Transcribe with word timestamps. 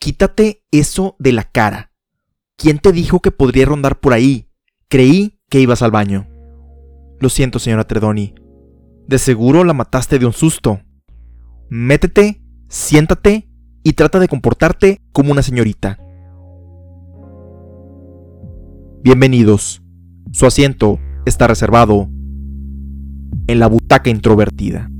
Quítate 0.00 0.62
eso 0.70 1.16
de 1.18 1.32
la 1.32 1.42
cara. 1.42 1.90
¿Quién 2.56 2.78
te 2.78 2.92
dijo 2.92 3.18
que 3.20 3.32
podría 3.32 3.66
rondar 3.66 3.98
por 3.98 4.12
ahí? 4.12 4.48
Creí 4.88 5.40
que 5.50 5.60
ibas 5.60 5.82
al 5.82 5.90
baño. 5.90 6.28
Lo 7.18 7.28
siento, 7.28 7.58
señora 7.58 7.84
Tredoni. 7.84 8.34
De 9.08 9.18
seguro 9.18 9.64
la 9.64 9.74
mataste 9.74 10.20
de 10.20 10.26
un 10.26 10.32
susto. 10.32 10.80
Métete, 11.68 12.40
siéntate 12.68 13.48
y 13.82 13.94
trata 13.94 14.20
de 14.20 14.28
comportarte 14.28 15.00
como 15.10 15.32
una 15.32 15.42
señorita. 15.42 15.98
Bienvenidos. 19.02 19.82
Su 20.30 20.46
asiento 20.46 21.00
está 21.26 21.48
reservado 21.48 22.08
en 23.48 23.58
la 23.58 23.66
butaca 23.66 24.10
introvertida. 24.10 24.90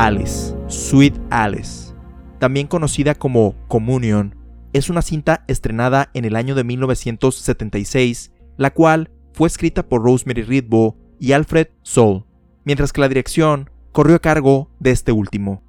Alice, 0.00 0.56
Sweet 0.68 1.14
Alice, 1.28 1.92
también 2.38 2.68
conocida 2.68 3.14
como 3.14 3.54
Communion, 3.68 4.34
es 4.72 4.88
una 4.88 5.02
cinta 5.02 5.44
estrenada 5.46 6.10
en 6.14 6.24
el 6.24 6.36
año 6.36 6.54
de 6.54 6.64
1976, 6.64 8.32
la 8.56 8.70
cual 8.70 9.10
fue 9.34 9.46
escrita 9.46 9.86
por 9.86 10.02
Rosemary 10.02 10.42
Ridbo 10.42 10.96
y 11.18 11.32
Alfred 11.32 11.68
Soul, 11.82 12.24
mientras 12.64 12.94
que 12.94 13.02
la 13.02 13.10
dirección 13.10 13.68
corrió 13.92 14.16
a 14.16 14.20
cargo 14.20 14.70
de 14.80 14.92
este 14.92 15.12
último. 15.12 15.62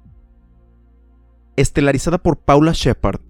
Estelarizada 1.56 2.16
por 2.16 2.38
Paula 2.38 2.72
Shepard, 2.72 3.20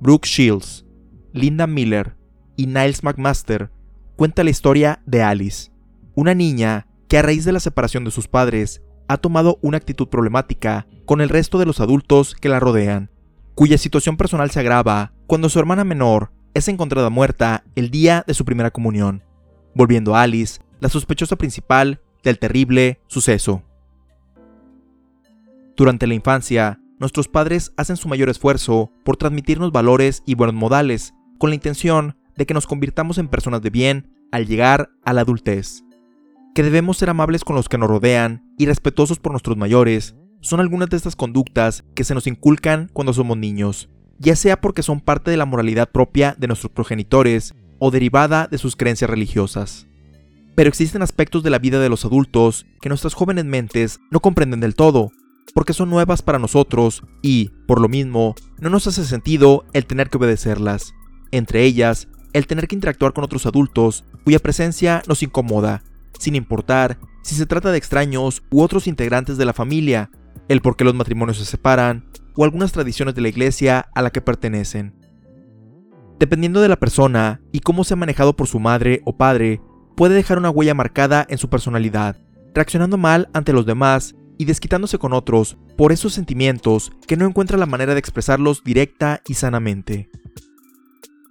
Brooke 0.00 0.26
Shields, 0.26 0.84
Linda 1.32 1.68
Miller 1.68 2.16
y 2.56 2.66
Niles 2.66 3.04
McMaster, 3.04 3.70
cuenta 4.16 4.42
la 4.42 4.50
historia 4.50 5.00
de 5.06 5.22
Alice, 5.22 5.70
una 6.16 6.34
niña 6.34 6.88
que 7.06 7.18
a 7.18 7.22
raíz 7.22 7.44
de 7.44 7.52
la 7.52 7.60
separación 7.60 8.04
de 8.04 8.10
sus 8.10 8.26
padres 8.26 8.82
ha 9.10 9.16
tomado 9.16 9.58
una 9.60 9.76
actitud 9.76 10.06
problemática 10.06 10.86
con 11.04 11.20
el 11.20 11.30
resto 11.30 11.58
de 11.58 11.66
los 11.66 11.80
adultos 11.80 12.36
que 12.36 12.48
la 12.48 12.60
rodean, 12.60 13.10
cuya 13.56 13.76
situación 13.76 14.16
personal 14.16 14.52
se 14.52 14.60
agrava 14.60 15.12
cuando 15.26 15.48
su 15.48 15.58
hermana 15.58 15.82
menor 15.82 16.30
es 16.54 16.68
encontrada 16.68 17.10
muerta 17.10 17.64
el 17.74 17.90
día 17.90 18.22
de 18.24 18.34
su 18.34 18.44
primera 18.44 18.70
comunión, 18.70 19.24
volviendo 19.74 20.14
a 20.14 20.22
Alice 20.22 20.60
la 20.78 20.88
sospechosa 20.88 21.34
principal 21.34 22.00
del 22.22 22.38
terrible 22.38 23.00
suceso. 23.08 23.64
Durante 25.76 26.06
la 26.06 26.14
infancia, 26.14 26.78
nuestros 27.00 27.26
padres 27.26 27.72
hacen 27.76 27.96
su 27.96 28.06
mayor 28.06 28.28
esfuerzo 28.28 28.92
por 29.04 29.16
transmitirnos 29.16 29.72
valores 29.72 30.22
y 30.24 30.36
buenos 30.36 30.54
modales, 30.54 31.14
con 31.36 31.50
la 31.50 31.56
intención 31.56 32.16
de 32.36 32.46
que 32.46 32.54
nos 32.54 32.68
convirtamos 32.68 33.18
en 33.18 33.26
personas 33.26 33.60
de 33.60 33.70
bien 33.70 34.14
al 34.30 34.46
llegar 34.46 34.90
a 35.04 35.12
la 35.12 35.22
adultez 35.22 35.82
que 36.54 36.62
debemos 36.62 36.98
ser 36.98 37.10
amables 37.10 37.44
con 37.44 37.56
los 37.56 37.68
que 37.68 37.78
nos 37.78 37.88
rodean 37.88 38.44
y 38.58 38.66
respetuosos 38.66 39.18
por 39.18 39.32
nuestros 39.32 39.56
mayores, 39.56 40.14
son 40.40 40.60
algunas 40.60 40.88
de 40.88 40.96
estas 40.96 41.16
conductas 41.16 41.84
que 41.94 42.04
se 42.04 42.14
nos 42.14 42.26
inculcan 42.26 42.90
cuando 42.92 43.12
somos 43.12 43.36
niños, 43.36 43.88
ya 44.18 44.36
sea 44.36 44.60
porque 44.60 44.82
son 44.82 45.00
parte 45.00 45.30
de 45.30 45.36
la 45.36 45.46
moralidad 45.46 45.90
propia 45.90 46.34
de 46.38 46.46
nuestros 46.46 46.72
progenitores 46.72 47.54
o 47.78 47.90
derivada 47.90 48.48
de 48.48 48.58
sus 48.58 48.76
creencias 48.76 49.10
religiosas. 49.10 49.86
Pero 50.54 50.68
existen 50.68 51.02
aspectos 51.02 51.42
de 51.42 51.50
la 51.50 51.58
vida 51.58 51.78
de 51.80 51.88
los 51.88 52.04
adultos 52.04 52.66
que 52.80 52.88
nuestras 52.88 53.14
jóvenes 53.14 53.44
mentes 53.44 54.00
no 54.10 54.20
comprenden 54.20 54.60
del 54.60 54.74
todo, 54.74 55.10
porque 55.54 55.72
son 55.72 55.90
nuevas 55.90 56.22
para 56.22 56.38
nosotros 56.38 57.02
y, 57.22 57.50
por 57.66 57.80
lo 57.80 57.88
mismo, 57.88 58.34
no 58.58 58.70
nos 58.70 58.86
hace 58.86 59.04
sentido 59.04 59.64
el 59.72 59.86
tener 59.86 60.10
que 60.10 60.18
obedecerlas. 60.18 60.92
Entre 61.30 61.64
ellas, 61.64 62.08
el 62.32 62.46
tener 62.46 62.68
que 62.68 62.74
interactuar 62.74 63.12
con 63.12 63.24
otros 63.24 63.46
adultos 63.46 64.04
cuya 64.24 64.38
presencia 64.38 65.02
nos 65.06 65.22
incomoda 65.22 65.82
sin 66.20 66.36
importar 66.36 66.98
si 67.22 67.34
se 67.34 67.46
trata 67.46 67.72
de 67.72 67.78
extraños 67.78 68.42
u 68.50 68.62
otros 68.62 68.86
integrantes 68.86 69.38
de 69.38 69.46
la 69.46 69.54
familia, 69.54 70.10
el 70.48 70.60
por 70.60 70.76
qué 70.76 70.84
los 70.84 70.94
matrimonios 70.94 71.38
se 71.38 71.46
separan 71.46 72.10
o 72.36 72.44
algunas 72.44 72.72
tradiciones 72.72 73.14
de 73.14 73.22
la 73.22 73.28
iglesia 73.28 73.88
a 73.94 74.02
la 74.02 74.10
que 74.10 74.20
pertenecen. 74.20 74.94
Dependiendo 76.18 76.60
de 76.60 76.68
la 76.68 76.78
persona 76.78 77.40
y 77.52 77.60
cómo 77.60 77.84
se 77.84 77.94
ha 77.94 77.96
manejado 77.96 78.36
por 78.36 78.46
su 78.46 78.60
madre 78.60 79.00
o 79.06 79.16
padre, 79.16 79.62
puede 79.96 80.14
dejar 80.14 80.36
una 80.36 80.50
huella 80.50 80.74
marcada 80.74 81.26
en 81.30 81.38
su 81.38 81.48
personalidad, 81.48 82.18
reaccionando 82.54 82.98
mal 82.98 83.30
ante 83.32 83.54
los 83.54 83.64
demás 83.64 84.14
y 84.36 84.44
desquitándose 84.44 84.98
con 84.98 85.14
otros 85.14 85.56
por 85.78 85.90
esos 85.90 86.12
sentimientos 86.12 86.92
que 87.06 87.16
no 87.16 87.26
encuentra 87.26 87.56
la 87.56 87.66
manera 87.66 87.94
de 87.94 88.00
expresarlos 88.00 88.62
directa 88.62 89.22
y 89.26 89.34
sanamente. 89.34 90.10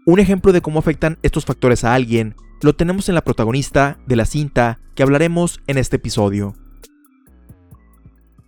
Un 0.08 0.20
ejemplo 0.20 0.52
de 0.52 0.62
cómo 0.62 0.80
afectan 0.80 1.20
estos 1.22 1.46
factores 1.46 1.84
a 1.84 1.94
alguien 1.94 2.36
lo 2.62 2.76
tenemos 2.76 3.08
en 3.10 3.16
la 3.16 3.24
protagonista 3.24 4.00
de 4.06 4.16
la 4.16 4.26
cinta 4.26 4.80
que 4.96 5.04
hablaremos 5.04 5.62
en 5.68 5.78
este 5.78 5.96
episodio. 5.96 6.56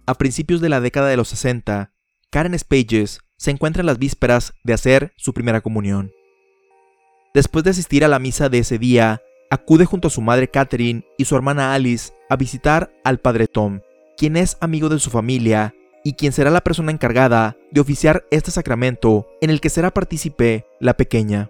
A 0.05 0.15
principios 0.15 0.59
de 0.59 0.69
la 0.69 0.81
década 0.81 1.07
de 1.07 1.17
los 1.17 1.29
60, 1.29 1.93
Karen 2.29 2.57
Spages 2.57 3.19
se 3.37 3.51
encuentra 3.51 3.81
en 3.81 3.85
las 3.85 3.99
vísperas 3.99 4.53
de 4.63 4.73
hacer 4.73 5.13
su 5.17 5.33
primera 5.33 5.61
comunión. 5.61 6.11
Después 7.33 7.63
de 7.63 7.71
asistir 7.71 8.03
a 8.03 8.09
la 8.09 8.19
misa 8.19 8.49
de 8.49 8.59
ese 8.59 8.77
día, 8.77 9.21
acude 9.49 9.85
junto 9.85 10.09
a 10.09 10.11
su 10.11 10.21
madre 10.21 10.49
Catherine 10.49 11.05
y 11.17 11.25
su 11.25 11.35
hermana 11.35 11.73
Alice 11.73 12.11
a 12.29 12.35
visitar 12.35 12.91
al 13.05 13.19
padre 13.19 13.47
Tom, 13.47 13.79
quien 14.17 14.35
es 14.35 14.57
amigo 14.59 14.89
de 14.89 14.99
su 14.99 15.09
familia 15.09 15.73
y 16.03 16.13
quien 16.13 16.33
será 16.33 16.49
la 16.51 16.61
persona 16.61 16.91
encargada 16.91 17.55
de 17.71 17.79
oficiar 17.79 18.25
este 18.31 18.51
sacramento 18.51 19.27
en 19.39 19.49
el 19.49 19.61
que 19.61 19.69
será 19.69 19.93
partícipe 19.93 20.65
la 20.79 20.95
pequeña. 20.95 21.49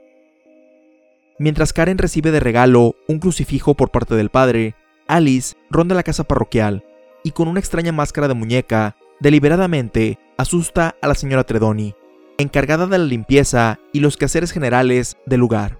Mientras 1.41 1.73
Karen 1.73 1.97
recibe 1.97 2.29
de 2.29 2.39
regalo 2.39 2.95
un 3.07 3.17
crucifijo 3.17 3.73
por 3.73 3.89
parte 3.89 4.13
del 4.13 4.29
padre, 4.29 4.75
Alice 5.07 5.55
ronda 5.71 5.95
la 5.95 6.03
casa 6.03 6.23
parroquial 6.23 6.85
y 7.23 7.31
con 7.31 7.47
una 7.47 7.59
extraña 7.59 7.91
máscara 7.91 8.27
de 8.27 8.35
muñeca, 8.35 8.95
deliberadamente 9.19 10.19
asusta 10.37 10.95
a 11.01 11.07
la 11.07 11.15
señora 11.15 11.43
Tredoni, 11.43 11.95
encargada 12.37 12.85
de 12.85 12.99
la 12.99 13.05
limpieza 13.05 13.79
y 13.91 14.01
los 14.01 14.17
quehaceres 14.17 14.51
generales 14.51 15.17
del 15.25 15.39
lugar. 15.39 15.79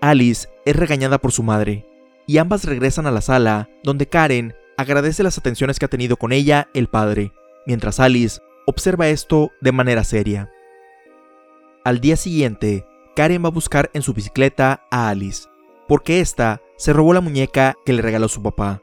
Alice 0.00 0.48
es 0.64 0.76
regañada 0.76 1.18
por 1.18 1.32
su 1.32 1.42
madre, 1.42 1.84
y 2.26 2.38
ambas 2.38 2.64
regresan 2.64 3.06
a 3.06 3.10
la 3.10 3.20
sala, 3.20 3.68
donde 3.84 4.08
Karen 4.08 4.54
agradece 4.78 5.22
las 5.22 5.36
atenciones 5.36 5.78
que 5.78 5.84
ha 5.84 5.88
tenido 5.88 6.16
con 6.16 6.32
ella 6.32 6.68
el 6.72 6.88
padre, 6.88 7.32
mientras 7.66 8.00
Alice 8.00 8.40
observa 8.64 9.08
esto 9.08 9.50
de 9.60 9.72
manera 9.72 10.04
seria. 10.04 10.50
Al 11.84 12.00
día 12.00 12.16
siguiente, 12.16 12.86
Karen 13.14 13.44
va 13.44 13.48
a 13.48 13.52
buscar 13.52 13.90
en 13.94 14.02
su 14.02 14.14
bicicleta 14.14 14.86
a 14.90 15.08
Alice, 15.08 15.48
porque 15.86 16.20
ésta 16.20 16.62
se 16.76 16.92
robó 16.92 17.12
la 17.12 17.20
muñeca 17.20 17.76
que 17.84 17.92
le 17.92 18.02
regaló 18.02 18.28
su 18.28 18.42
papá, 18.42 18.80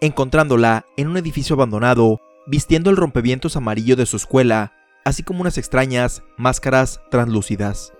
encontrándola 0.00 0.86
en 0.96 1.08
un 1.08 1.16
edificio 1.16 1.54
abandonado, 1.54 2.20
vistiendo 2.46 2.90
el 2.90 2.96
rompevientos 2.96 3.56
amarillo 3.56 3.96
de 3.96 4.06
su 4.06 4.16
escuela, 4.16 4.72
así 5.04 5.22
como 5.22 5.40
unas 5.40 5.58
extrañas 5.58 6.22
máscaras 6.36 7.00
translúcidas. 7.10 7.94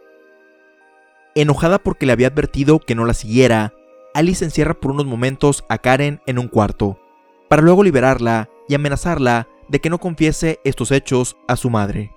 Enojada 1.34 1.78
porque 1.78 2.06
le 2.06 2.12
había 2.12 2.28
advertido 2.28 2.78
que 2.78 2.94
no 2.94 3.04
la 3.04 3.14
siguiera, 3.14 3.72
Alice 4.12 4.44
encierra 4.44 4.74
por 4.74 4.90
unos 4.90 5.06
momentos 5.06 5.64
a 5.68 5.78
Karen 5.78 6.20
en 6.26 6.38
un 6.38 6.48
cuarto, 6.48 7.00
para 7.48 7.62
luego 7.62 7.84
liberarla 7.84 8.50
y 8.68 8.74
amenazarla 8.74 9.48
de 9.68 9.80
que 9.80 9.88
no 9.90 9.98
confiese 9.98 10.60
estos 10.64 10.90
hechos 10.90 11.36
a 11.48 11.56
su 11.56 11.70
madre. 11.70 12.12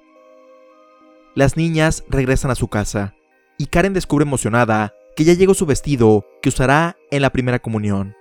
Las 1.35 1.55
niñas 1.55 2.03
regresan 2.09 2.51
a 2.51 2.55
su 2.55 2.67
casa, 2.67 3.15
y 3.63 3.67
Karen 3.67 3.93
descubre 3.93 4.23
emocionada 4.23 4.93
que 5.15 5.23
ya 5.23 5.35
llegó 5.35 5.53
su 5.53 5.65
vestido 5.65 6.25
que 6.41 6.49
usará 6.49 6.97
en 7.11 7.21
la 7.21 7.29
primera 7.29 7.59
comunión. 7.59 8.13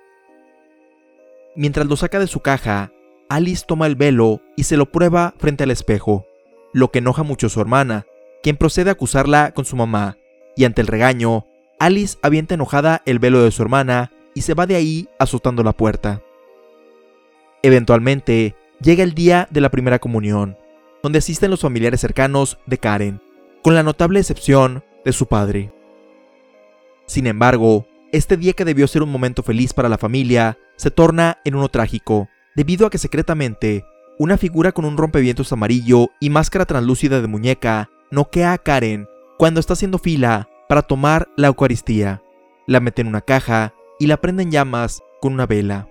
Mientras 1.56 1.88
lo 1.88 1.96
saca 1.96 2.20
de 2.20 2.28
su 2.28 2.38
caja, 2.38 2.92
Alice 3.28 3.64
toma 3.66 3.88
el 3.88 3.96
velo 3.96 4.40
y 4.56 4.62
se 4.62 4.76
lo 4.76 4.92
prueba 4.92 5.34
frente 5.38 5.64
al 5.64 5.72
espejo, 5.72 6.28
lo 6.72 6.92
que 6.92 7.00
enoja 7.00 7.24
mucho 7.24 7.48
a 7.48 7.50
su 7.50 7.60
hermana, 7.60 8.06
quien 8.40 8.56
procede 8.56 8.90
a 8.90 8.92
acusarla 8.92 9.52
con 9.52 9.64
su 9.64 9.74
mamá, 9.74 10.16
y 10.54 10.64
ante 10.64 10.80
el 10.80 10.86
regaño, 10.86 11.44
Alice 11.80 12.18
avienta 12.22 12.54
enojada 12.54 13.02
el 13.04 13.18
velo 13.18 13.42
de 13.42 13.50
su 13.50 13.62
hermana 13.62 14.12
y 14.36 14.42
se 14.42 14.54
va 14.54 14.66
de 14.66 14.76
ahí 14.76 15.08
azotando 15.18 15.64
la 15.64 15.72
puerta. 15.72 16.22
Eventualmente, 17.64 18.54
llega 18.80 19.02
el 19.02 19.14
día 19.14 19.48
de 19.50 19.60
la 19.60 19.72
primera 19.72 19.98
comunión, 19.98 20.56
donde 21.02 21.18
asisten 21.18 21.50
los 21.50 21.62
familiares 21.62 22.00
cercanos 22.00 22.58
de 22.66 22.78
Karen, 22.78 23.20
con 23.60 23.74
la 23.74 23.82
notable 23.82 24.20
excepción 24.20 24.84
de 25.04 25.12
su 25.12 25.26
padre. 25.26 25.72
Sin 27.06 27.26
embargo, 27.26 27.86
este 28.12 28.36
día 28.36 28.52
que 28.52 28.64
debió 28.64 28.86
ser 28.86 29.02
un 29.02 29.10
momento 29.10 29.42
feliz 29.42 29.72
para 29.72 29.88
la 29.88 29.98
familia 29.98 30.58
se 30.76 30.90
torna 30.90 31.38
en 31.44 31.54
uno 31.54 31.68
trágico, 31.68 32.28
debido 32.54 32.86
a 32.86 32.90
que 32.90 32.98
secretamente 32.98 33.84
una 34.18 34.36
figura 34.36 34.72
con 34.72 34.84
un 34.84 34.96
rompevientos 34.96 35.52
amarillo 35.52 36.10
y 36.20 36.30
máscara 36.30 36.66
translúcida 36.66 37.20
de 37.20 37.26
muñeca 37.26 37.90
noquea 38.10 38.52
a 38.52 38.58
Karen 38.58 39.08
cuando 39.38 39.58
está 39.58 39.72
haciendo 39.72 39.98
fila 39.98 40.48
para 40.68 40.82
tomar 40.82 41.28
la 41.36 41.48
Eucaristía. 41.48 42.22
La 42.66 42.80
mete 42.80 43.02
en 43.02 43.08
una 43.08 43.22
caja 43.22 43.74
y 43.98 44.06
la 44.06 44.18
prende 44.18 44.42
en 44.42 44.50
llamas 44.50 45.02
con 45.20 45.32
una 45.32 45.46
vela. 45.46 45.88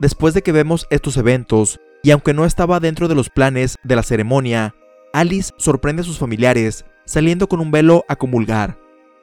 Después 0.00 0.34
de 0.34 0.42
que 0.42 0.52
vemos 0.52 0.86
estos 0.90 1.16
eventos, 1.16 1.80
y 2.02 2.10
aunque 2.10 2.34
no 2.34 2.44
estaba 2.44 2.80
dentro 2.80 3.08
de 3.08 3.14
los 3.14 3.30
planes 3.30 3.76
de 3.82 3.96
la 3.96 4.02
ceremonia, 4.02 4.74
Alice 5.12 5.52
sorprende 5.56 6.02
a 6.02 6.04
sus 6.04 6.18
familiares 6.18 6.84
saliendo 7.06 7.48
con 7.48 7.60
un 7.60 7.70
velo 7.70 8.04
a 8.08 8.16
comulgar. 8.16 8.78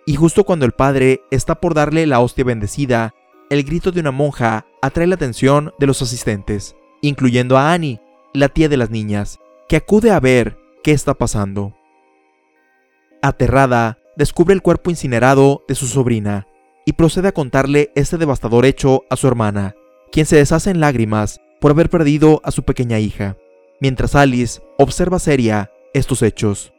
Y 0.05 0.15
justo 0.15 0.43
cuando 0.43 0.65
el 0.65 0.71
padre 0.71 1.21
está 1.29 1.55
por 1.55 1.75
darle 1.75 2.07
la 2.07 2.19
hostia 2.19 2.43
bendecida, 2.43 3.13
el 3.49 3.63
grito 3.63 3.91
de 3.91 3.99
una 3.99 4.11
monja 4.11 4.65
atrae 4.81 5.05
la 5.05 5.15
atención 5.15 5.71
de 5.77 5.85
los 5.87 6.01
asistentes, 6.01 6.75
incluyendo 7.01 7.57
a 7.57 7.71
Annie, 7.73 8.01
la 8.33 8.49
tía 8.49 8.67
de 8.67 8.77
las 8.77 8.89
niñas, 8.89 9.39
que 9.69 9.75
acude 9.75 10.09
a 10.09 10.19
ver 10.19 10.57
qué 10.83 10.91
está 10.91 11.13
pasando. 11.13 11.75
Aterrada, 13.21 13.99
descubre 14.17 14.53
el 14.53 14.61
cuerpo 14.61 14.89
incinerado 14.89 15.63
de 15.67 15.75
su 15.75 15.87
sobrina 15.87 16.47
y 16.85 16.93
procede 16.93 17.29
a 17.29 17.31
contarle 17.31 17.91
este 17.95 18.17
devastador 18.17 18.65
hecho 18.65 19.03
a 19.09 19.15
su 19.15 19.27
hermana, 19.27 19.75
quien 20.11 20.25
se 20.25 20.35
deshace 20.35 20.69
en 20.69 20.79
lágrimas 20.79 21.39
por 21.61 21.71
haber 21.71 21.89
perdido 21.89 22.41
a 22.43 22.51
su 22.51 22.63
pequeña 22.63 22.99
hija, 22.99 23.37
mientras 23.79 24.15
Alice 24.15 24.61
observa 24.77 25.19
seria 25.19 25.71
estos 25.93 26.21
hechos. 26.21 26.72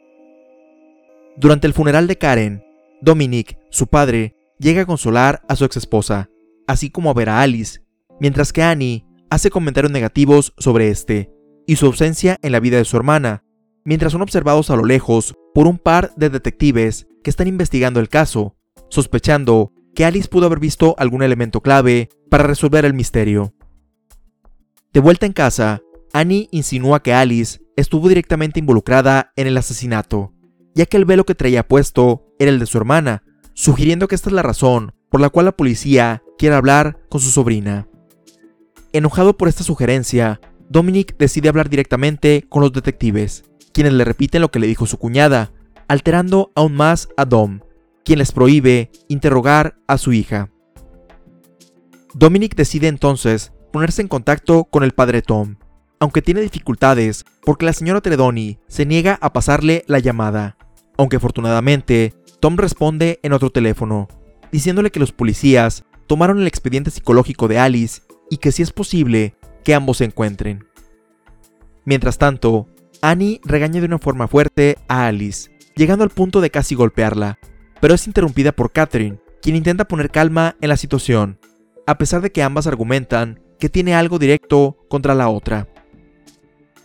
Durante 1.37 1.67
el 1.67 1.73
funeral 1.73 2.07
de 2.07 2.17
Karen, 2.17 2.63
Dominic, 3.01 3.57
su 3.69 3.87
padre, 3.87 4.35
llega 4.57 4.83
a 4.83 4.85
consolar 4.85 5.41
a 5.49 5.57
su 5.57 5.65
exesposa, 5.65 6.29
así 6.65 6.89
como 6.89 7.09
a 7.09 7.13
ver 7.13 7.27
a 7.27 7.41
Alice, 7.41 7.81
mientras 8.21 8.53
que 8.53 8.63
Annie 8.63 9.05
hace 9.29 9.49
comentarios 9.49 9.91
negativos 9.91 10.53
sobre 10.57 10.89
este 10.89 11.29
y 11.67 11.75
su 11.75 11.87
ausencia 11.87 12.37
en 12.41 12.53
la 12.53 12.61
vida 12.61 12.77
de 12.77 12.85
su 12.85 12.95
hermana, 12.95 13.43
mientras 13.83 14.13
son 14.13 14.21
observados 14.21 14.69
a 14.69 14.77
lo 14.77 14.85
lejos 14.85 15.35
por 15.53 15.67
un 15.67 15.77
par 15.77 16.13
de 16.15 16.29
detectives 16.29 17.07
que 17.21 17.31
están 17.31 17.47
investigando 17.47 17.99
el 17.99 18.07
caso, 18.07 18.55
sospechando 18.89 19.73
que 19.93 20.05
Alice 20.05 20.29
pudo 20.29 20.45
haber 20.45 20.59
visto 20.59 20.95
algún 20.97 21.21
elemento 21.21 21.59
clave 21.59 22.09
para 22.29 22.45
resolver 22.45 22.85
el 22.85 22.93
misterio. 22.93 23.53
De 24.93 25.01
vuelta 25.01 25.25
en 25.25 25.33
casa, 25.33 25.81
Annie 26.13 26.47
insinúa 26.51 27.03
que 27.03 27.13
Alice 27.13 27.59
estuvo 27.75 28.07
directamente 28.07 28.59
involucrada 28.59 29.33
en 29.35 29.47
el 29.47 29.57
asesinato, 29.57 30.34
ya 30.75 30.85
que 30.85 30.97
el 30.97 31.05
velo 31.05 31.25
que 31.25 31.35
traía 31.35 31.67
puesto 31.67 32.27
era 32.37 32.51
el 32.51 32.59
de 32.59 32.65
su 32.65 32.77
hermana, 32.77 33.23
sugiriendo 33.53 34.07
que 34.07 34.15
esta 34.15 34.29
es 34.29 34.33
la 34.33 34.43
razón 34.43 34.93
por 35.09 35.21
la 35.21 35.29
cual 35.29 35.45
la 35.45 35.55
policía 35.55 36.21
quiere 36.37 36.55
hablar 36.55 36.99
con 37.09 37.21
su 37.21 37.31
sobrina. 37.31 37.87
Enojado 38.91 39.37
por 39.37 39.47
esta 39.47 39.63
sugerencia, 39.63 40.41
Dominic 40.69 41.17
decide 41.17 41.49
hablar 41.49 41.69
directamente 41.69 42.45
con 42.49 42.61
los 42.61 42.73
detectives, 42.73 43.45
quienes 43.71 43.93
le 43.93 44.03
repiten 44.03 44.41
lo 44.41 44.51
que 44.51 44.59
le 44.59 44.67
dijo 44.67 44.85
su 44.85 44.97
cuñada, 44.97 45.51
alterando 45.87 46.51
aún 46.55 46.75
más 46.75 47.07
a 47.17 47.25
Dom, 47.25 47.61
quien 48.03 48.19
les 48.19 48.31
prohíbe 48.31 48.91
interrogar 49.07 49.77
a 49.87 49.97
su 49.97 50.11
hija. 50.11 50.49
Dominic 52.13 52.55
decide 52.55 52.87
entonces 52.87 53.51
ponerse 53.71 54.01
en 54.01 54.07
contacto 54.07 54.65
con 54.65 54.83
el 54.83 54.91
padre 54.91 55.21
Tom, 55.21 55.57
aunque 55.99 56.21
tiene 56.21 56.41
dificultades 56.41 57.25
porque 57.43 57.65
la 57.65 57.73
señora 57.73 58.01
Tredoni 58.01 58.59
se 58.67 58.85
niega 58.85 59.17
a 59.21 59.33
pasarle 59.33 59.83
la 59.87 59.99
llamada, 59.99 60.57
aunque 60.97 61.17
afortunadamente 61.17 62.13
Tom 62.39 62.57
responde 62.57 63.19
en 63.23 63.33
otro 63.33 63.49
teléfono, 63.49 64.07
diciéndole 64.51 64.91
que 64.91 64.99
los 64.99 65.11
policías 65.11 65.83
tomaron 66.07 66.39
el 66.39 66.47
expediente 66.47 66.91
psicológico 66.91 67.47
de 67.47 67.59
Alice 67.59 68.01
y 68.29 68.37
que 68.37 68.51
si 68.51 68.61
es 68.61 68.71
posible 68.71 69.35
que 69.63 69.73
ambos 69.73 69.97
se 69.97 70.05
encuentren. 70.05 70.65
Mientras 71.83 72.17
tanto, 72.17 72.67
Annie 73.01 73.41
regaña 73.43 73.79
de 73.79 73.87
una 73.87 73.99
forma 73.99 74.27
fuerte 74.27 74.77
a 74.87 75.07
Alice, 75.07 75.51
llegando 75.75 76.03
al 76.03 76.09
punto 76.09 76.41
de 76.41 76.49
casi 76.49 76.75
golpearla, 76.75 77.39
pero 77.81 77.93
es 77.93 78.07
interrumpida 78.07 78.51
por 78.51 78.71
Catherine, 78.71 79.19
quien 79.41 79.55
intenta 79.55 79.87
poner 79.87 80.09
calma 80.09 80.55
en 80.61 80.69
la 80.69 80.77
situación, 80.77 81.39
a 81.85 81.97
pesar 81.97 82.21
de 82.21 82.31
que 82.31 82.41
ambas 82.41 82.67
argumentan 82.67 83.41
que 83.59 83.69
tiene 83.69 83.95
algo 83.95 84.19
directo 84.19 84.77
contra 84.89 85.13
la 85.15 85.29
otra. 85.29 85.67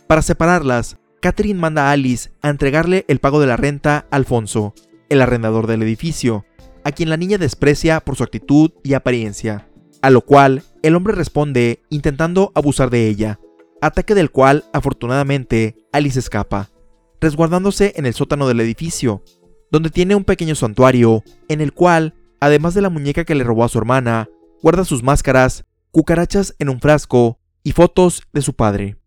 Para 0.07 0.21
separarlas, 0.21 0.97
Catherine 1.21 1.59
manda 1.59 1.89
a 1.89 1.91
Alice 1.91 2.31
a 2.41 2.49
entregarle 2.49 3.05
el 3.07 3.19
pago 3.19 3.39
de 3.39 3.45
la 3.45 3.55
renta 3.55 4.07
a 4.09 4.15
Alfonso, 4.15 4.73
el 5.07 5.21
arrendador 5.21 5.67
del 5.67 5.83
edificio, 5.83 6.45
a 6.83 6.91
quien 6.91 7.09
la 7.09 7.17
niña 7.17 7.37
desprecia 7.37 7.99
por 7.99 8.15
su 8.15 8.23
actitud 8.23 8.71
y 8.83 8.95
apariencia, 8.95 9.69
a 10.01 10.09
lo 10.09 10.21
cual 10.21 10.63
el 10.81 10.95
hombre 10.95 11.13
responde 11.13 11.83
intentando 11.89 12.51
abusar 12.55 12.89
de 12.89 13.07
ella, 13.07 13.39
ataque 13.81 14.15
del 14.15 14.31
cual 14.31 14.65
afortunadamente 14.73 15.77
Alice 15.91 16.17
escapa, 16.17 16.71
resguardándose 17.19 17.93
en 17.97 18.07
el 18.07 18.15
sótano 18.15 18.47
del 18.47 18.59
edificio, 18.59 19.23
donde 19.69 19.91
tiene 19.91 20.15
un 20.15 20.23
pequeño 20.23 20.55
santuario 20.55 21.23
en 21.49 21.61
el 21.61 21.71
cual, 21.71 22.15
además 22.39 22.73
de 22.73 22.81
la 22.81 22.89
muñeca 22.89 23.25
que 23.25 23.35
le 23.35 23.43
robó 23.43 23.63
a 23.63 23.69
su 23.69 23.77
hermana, 23.77 24.27
guarda 24.63 24.85
sus 24.85 25.03
máscaras, 25.03 25.65
cucarachas 25.91 26.55
en 26.57 26.69
un 26.69 26.81
frasco 26.81 27.39
y 27.61 27.73
fotos 27.73 28.23
de 28.33 28.41
su 28.41 28.55
padre. 28.55 28.97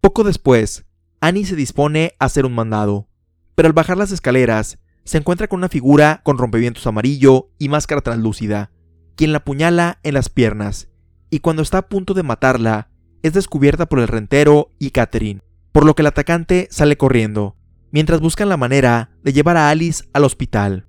Poco 0.00 0.22
después, 0.22 0.84
Annie 1.20 1.44
se 1.44 1.54
dispone 1.54 2.14
a 2.18 2.24
hacer 2.24 2.46
un 2.46 2.54
mandado, 2.54 3.08
pero 3.54 3.66
al 3.66 3.74
bajar 3.74 3.98
las 3.98 4.10
escaleras 4.10 4.78
se 5.04 5.18
encuentra 5.18 5.48
con 5.48 5.58
una 5.58 5.68
figura 5.68 6.22
con 6.24 6.38
rompevientos 6.38 6.86
amarillo 6.86 7.50
y 7.58 7.68
máscara 7.68 8.00
translúcida, 8.00 8.70
quien 9.16 9.32
la 9.32 9.38
apuñala 9.38 9.98
en 10.02 10.14
las 10.14 10.30
piernas, 10.30 10.88
y 11.28 11.40
cuando 11.40 11.62
está 11.62 11.78
a 11.78 11.88
punto 11.88 12.14
de 12.14 12.22
matarla, 12.22 12.88
es 13.22 13.34
descubierta 13.34 13.86
por 13.86 13.98
el 13.98 14.08
rentero 14.08 14.70
y 14.78 14.92
Catherine, 14.92 15.42
por 15.72 15.84
lo 15.84 15.94
que 15.94 16.00
el 16.00 16.06
atacante 16.06 16.68
sale 16.70 16.96
corriendo, 16.96 17.54
mientras 17.90 18.20
buscan 18.20 18.48
la 18.48 18.56
manera 18.56 19.10
de 19.22 19.34
llevar 19.34 19.58
a 19.58 19.68
Alice 19.68 20.04
al 20.14 20.24
hospital. 20.24 20.86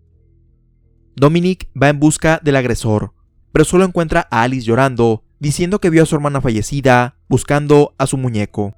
Dominic 1.18 1.70
va 1.80 1.90
en 1.90 2.00
busca 2.00 2.40
del 2.42 2.56
agresor, 2.56 3.14
pero 3.52 3.66
solo 3.66 3.84
encuentra 3.84 4.30
a 4.32 4.44
Alice 4.44 4.66
llorando, 4.66 5.26
diciendo 5.40 5.82
que 5.82 5.90
vio 5.90 6.04
a 6.04 6.06
su 6.06 6.16
hermana 6.16 6.40
fallecida, 6.40 7.18
buscando 7.28 7.96
a 7.98 8.08
su 8.08 8.16
muñeco. 8.16 8.76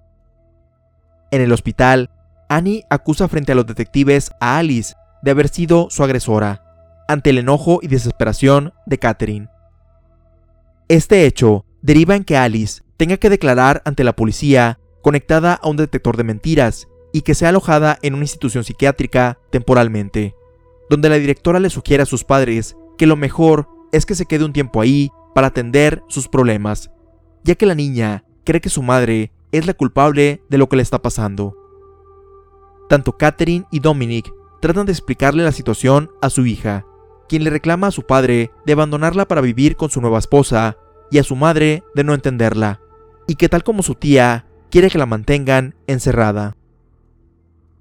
En 1.33 1.41
el 1.41 1.51
hospital, 1.51 2.11
Annie 2.47 2.85
acusa 2.91 3.27
frente 3.27 3.53
a 3.53 3.55
los 3.55 3.65
detectives 3.65 4.29
a 4.39 4.59
Alice 4.59 4.93
de 5.23 5.31
haber 5.31 5.47
sido 5.47 5.87
su 5.89 6.03
agresora, 6.03 6.63
ante 7.07 7.31
el 7.31 7.39
enojo 7.39 7.79
y 7.81 7.87
desesperación 7.87 8.71
de 8.85 8.99
Catherine. 8.99 9.47
Este 10.89 11.25
hecho 11.25 11.65
deriva 11.81 12.15
en 12.15 12.23
que 12.23 12.37
Alice 12.37 12.83
tenga 12.97 13.17
que 13.17 13.31
declarar 13.31 13.81
ante 13.83 14.03
la 14.03 14.15
policía 14.15 14.77
conectada 15.01 15.55
a 15.55 15.67
un 15.69 15.75
detector 15.75 16.17
de 16.17 16.23
mentiras 16.23 16.87
y 17.11 17.21
que 17.21 17.33
sea 17.33 17.49
alojada 17.49 17.97
en 18.03 18.13
una 18.13 18.25
institución 18.25 18.63
psiquiátrica 18.63 19.39
temporalmente, 19.49 20.35
donde 20.87 21.09
la 21.09 21.15
directora 21.15 21.59
le 21.59 21.71
sugiere 21.71 22.03
a 22.03 22.05
sus 22.05 22.23
padres 22.23 22.77
que 22.95 23.07
lo 23.07 23.15
mejor 23.15 23.67
es 23.91 24.05
que 24.05 24.13
se 24.13 24.27
quede 24.27 24.45
un 24.45 24.53
tiempo 24.53 24.81
ahí 24.81 25.09
para 25.33 25.47
atender 25.47 26.03
sus 26.09 26.27
problemas, 26.27 26.91
ya 27.43 27.55
que 27.55 27.65
la 27.65 27.73
niña 27.73 28.23
cree 28.43 28.61
que 28.61 28.69
su 28.69 28.83
madre 28.83 29.31
es 29.53 29.67
la 29.67 29.73
culpable 29.73 30.41
de 30.49 30.57
lo 30.57 30.67
que 30.67 30.75
le 30.75 30.81
está 30.81 31.01
pasando. 31.01 31.55
Tanto 32.89 33.17
Catherine 33.17 33.65
y 33.71 33.79
Dominic 33.79 34.33
tratan 34.59 34.85
de 34.85 34.91
explicarle 34.91 35.43
la 35.43 35.51
situación 35.51 36.11
a 36.21 36.29
su 36.29 36.45
hija, 36.45 36.85
quien 37.29 37.43
le 37.43 37.51
reclama 37.51 37.87
a 37.87 37.91
su 37.91 38.03
padre 38.03 38.51
de 38.65 38.73
abandonarla 38.73 39.27
para 39.27 39.41
vivir 39.41 39.77
con 39.77 39.89
su 39.89 40.01
nueva 40.01 40.19
esposa 40.19 40.77
y 41.11 41.19
a 41.19 41.23
su 41.23 41.35
madre 41.35 41.83
de 41.95 42.03
no 42.03 42.13
entenderla, 42.13 42.81
y 43.27 43.35
que 43.35 43.47
tal 43.47 43.63
como 43.63 43.83
su 43.83 43.95
tía, 43.95 44.47
quiere 44.71 44.89
que 44.89 44.97
la 44.97 45.05
mantengan 45.05 45.75
encerrada. 45.85 46.57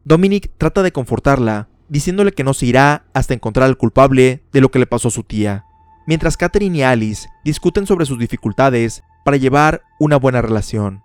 Dominic 0.04 0.50
trata 0.58 0.82
de 0.82 0.92
confortarla, 0.92 1.68
diciéndole 1.88 2.32
que 2.32 2.44
no 2.44 2.52
se 2.52 2.66
irá 2.66 3.06
hasta 3.14 3.32
encontrar 3.34 3.66
al 3.66 3.78
culpable 3.78 4.42
de 4.52 4.60
lo 4.60 4.70
que 4.70 4.78
le 4.78 4.86
pasó 4.86 5.08
a 5.08 5.12
su 5.12 5.22
tía, 5.22 5.64
mientras 6.06 6.36
Catherine 6.36 6.76
y 6.76 6.82
Alice 6.82 7.28
discuten 7.44 7.86
sobre 7.86 8.04
sus 8.04 8.18
dificultades 8.18 9.02
para 9.24 9.38
llevar 9.38 9.82
una 9.98 10.16
buena 10.16 10.42
relación. 10.42 11.02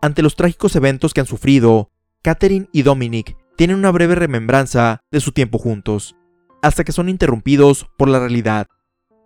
Ante 0.00 0.22
los 0.22 0.36
trágicos 0.36 0.76
eventos 0.76 1.12
que 1.12 1.20
han 1.20 1.26
sufrido, 1.26 1.90
Catherine 2.22 2.68
y 2.72 2.82
Dominic 2.82 3.36
tienen 3.56 3.76
una 3.76 3.90
breve 3.90 4.14
remembranza 4.14 5.00
de 5.10 5.20
su 5.20 5.32
tiempo 5.32 5.58
juntos, 5.58 6.14
hasta 6.62 6.84
que 6.84 6.92
son 6.92 7.08
interrumpidos 7.08 7.88
por 7.96 8.08
la 8.08 8.20
realidad, 8.20 8.68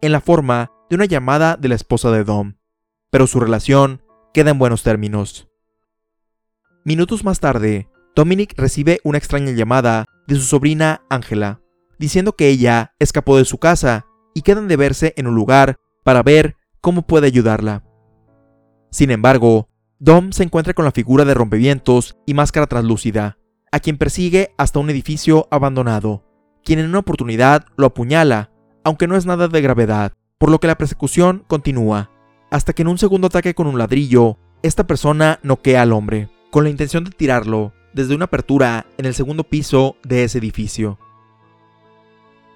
en 0.00 0.12
la 0.12 0.20
forma 0.20 0.70
de 0.88 0.96
una 0.96 1.04
llamada 1.04 1.56
de 1.56 1.68
la 1.68 1.74
esposa 1.74 2.10
de 2.10 2.24
Dom, 2.24 2.54
pero 3.10 3.26
su 3.26 3.40
relación 3.40 4.02
queda 4.32 4.50
en 4.50 4.58
buenos 4.58 4.82
términos. 4.82 5.48
Minutos 6.84 7.24
más 7.24 7.40
tarde, 7.40 7.88
Dominic 8.16 8.54
recibe 8.56 9.00
una 9.04 9.18
extraña 9.18 9.52
llamada 9.52 10.06
de 10.26 10.36
su 10.36 10.42
sobrina 10.42 11.02
Angela, 11.10 11.60
diciendo 11.98 12.32
que 12.32 12.48
ella 12.48 12.94
escapó 12.98 13.36
de 13.36 13.44
su 13.44 13.58
casa 13.58 14.06
y 14.34 14.42
quedan 14.42 14.68
de 14.68 14.76
verse 14.76 15.12
en 15.16 15.26
un 15.26 15.34
lugar 15.34 15.76
para 16.02 16.22
ver 16.22 16.56
cómo 16.80 17.02
puede 17.02 17.26
ayudarla. 17.26 17.84
Sin 18.90 19.10
embargo, 19.10 19.68
Dom 20.04 20.32
se 20.32 20.42
encuentra 20.42 20.74
con 20.74 20.84
la 20.84 20.90
figura 20.90 21.24
de 21.24 21.32
rompevientos 21.32 22.16
y 22.26 22.34
máscara 22.34 22.66
translúcida, 22.66 23.38
a 23.70 23.78
quien 23.78 23.98
persigue 23.98 24.52
hasta 24.58 24.80
un 24.80 24.90
edificio 24.90 25.46
abandonado, 25.52 26.24
quien 26.64 26.80
en 26.80 26.86
una 26.86 26.98
oportunidad 26.98 27.66
lo 27.76 27.86
apuñala, 27.86 28.50
aunque 28.82 29.06
no 29.06 29.16
es 29.16 29.26
nada 29.26 29.46
de 29.46 29.60
gravedad, 29.62 30.12
por 30.38 30.50
lo 30.50 30.58
que 30.58 30.66
la 30.66 30.76
persecución 30.76 31.44
continúa, 31.46 32.10
hasta 32.50 32.72
que 32.72 32.82
en 32.82 32.88
un 32.88 32.98
segundo 32.98 33.28
ataque 33.28 33.54
con 33.54 33.68
un 33.68 33.78
ladrillo, 33.78 34.38
esta 34.64 34.88
persona 34.88 35.38
noquea 35.44 35.82
al 35.82 35.92
hombre, 35.92 36.30
con 36.50 36.64
la 36.64 36.70
intención 36.70 37.04
de 37.04 37.12
tirarlo 37.12 37.72
desde 37.92 38.16
una 38.16 38.24
apertura 38.24 38.86
en 38.98 39.06
el 39.06 39.14
segundo 39.14 39.44
piso 39.44 39.94
de 40.02 40.24
ese 40.24 40.38
edificio. 40.38 40.98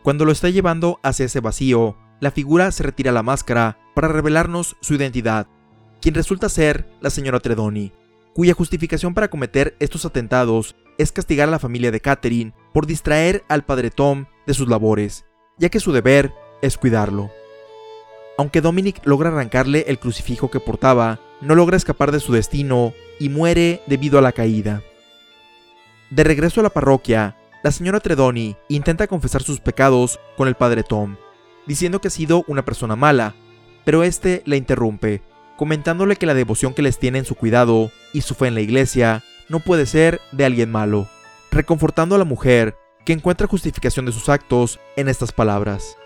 Cuando 0.03 0.25
lo 0.25 0.33
está 0.33 0.50
llevando 0.50 0.99
hacia 1.05 1.26
ese 1.26 1.38
vacío, 1.38 1.97
la 2.19 2.33
figura 2.33 2.73
se 2.73 2.83
retira 2.83 3.12
la 3.12 3.23
máscara 3.23 3.79
para 3.95 4.09
revelarnos 4.09 4.76
su 4.81 4.95
identidad, 4.95 5.47
quien 6.00 6.15
resulta 6.15 6.49
ser 6.49 6.87
la 7.00 7.11
señora 7.11 7.41
Tredoni, 7.41 7.93
cuya 8.35 8.55
justificación 8.55 9.15
para 9.15 9.29
cometer 9.29 9.76
estos 9.81 10.05
atentados 10.05 10.76
es 10.99 11.12
castigar 11.12 11.49
a 11.49 11.53
la 11.53 11.59
familia 11.59 11.91
de 11.91 12.00
Catherine 12.00 12.53
por 12.73 12.87
distraer 12.87 13.45
al 13.49 13.65
padre 13.65 13.91
Tom 13.91 14.26
de 14.47 14.55
sus 14.55 14.69
labores, 14.69 15.25
ya 15.59 15.69
que 15.69 15.81
su 15.81 15.93
deber 15.93 16.33
es 16.62 16.76
cuidarlo. 16.76 17.31
Aunque 18.38 18.61
Dominic 18.61 19.00
logra 19.07 19.31
arrancarle 19.31 19.87
el 19.88 19.99
crucifijo 19.99 20.50
que 20.50 20.61
portaba, 20.61 21.19
no 21.41 21.55
logra 21.55 21.76
escapar 21.76 22.12
de 22.12 22.21
su 22.21 22.33
destino 22.33 22.93
y 23.19 23.29
muere 23.29 23.83
debido 23.87 24.19
a 24.19 24.23
la 24.23 24.33
caída. 24.33 24.83
De 26.11 26.23
regreso 26.23 26.61
a 26.61 26.62
la 26.62 26.71
parroquia, 26.71 27.37
la 27.62 27.73
señora 27.73 28.00
Tredoni 28.00 28.57
intenta 28.69 29.07
confesar 29.07 29.43
sus 29.43 29.61
pecados 29.61 30.21
con 30.37 30.47
el 30.47 30.55
padre 30.55 30.83
Tom, 30.83 31.17
diciendo 31.67 32.00
que 32.00 32.09
ha 32.09 32.11
sido 32.11 32.45
una 32.47 32.65
persona 32.65 32.95
mala, 32.95 33.35
pero 33.85 34.03
este 34.03 34.43
la 34.45 34.57
interrumpe, 34.57 35.23
comentándole 35.57 36.17
que 36.17 36.27
la 36.27 36.35
devoción 36.35 36.75
que 36.75 36.83
les 36.83 36.99
tiene 36.99 37.19
en 37.19 37.25
su 37.25 37.35
cuidado 37.35 37.91
y 38.13 38.23
su 38.23 38.35
fe 38.35 38.49
en 38.49 38.55
la 38.55 38.61
iglesia 38.61 39.23
no 39.49 39.61
puede 39.61 39.87
ser 39.87 40.21
de 40.33 40.45
alguien 40.45 40.71
malo, 40.71 41.09
reconfortando 41.51 42.15
a 42.15 42.19
la 42.19 42.25
mujer 42.25 42.77
que 43.05 43.13
encuentra 43.13 43.47
justificación 43.47 44.07
de 44.07 44.13
sus 44.13 44.29
actos 44.29 44.81
en 44.97 45.09
estas 45.09 45.33
palabras. 45.33 45.97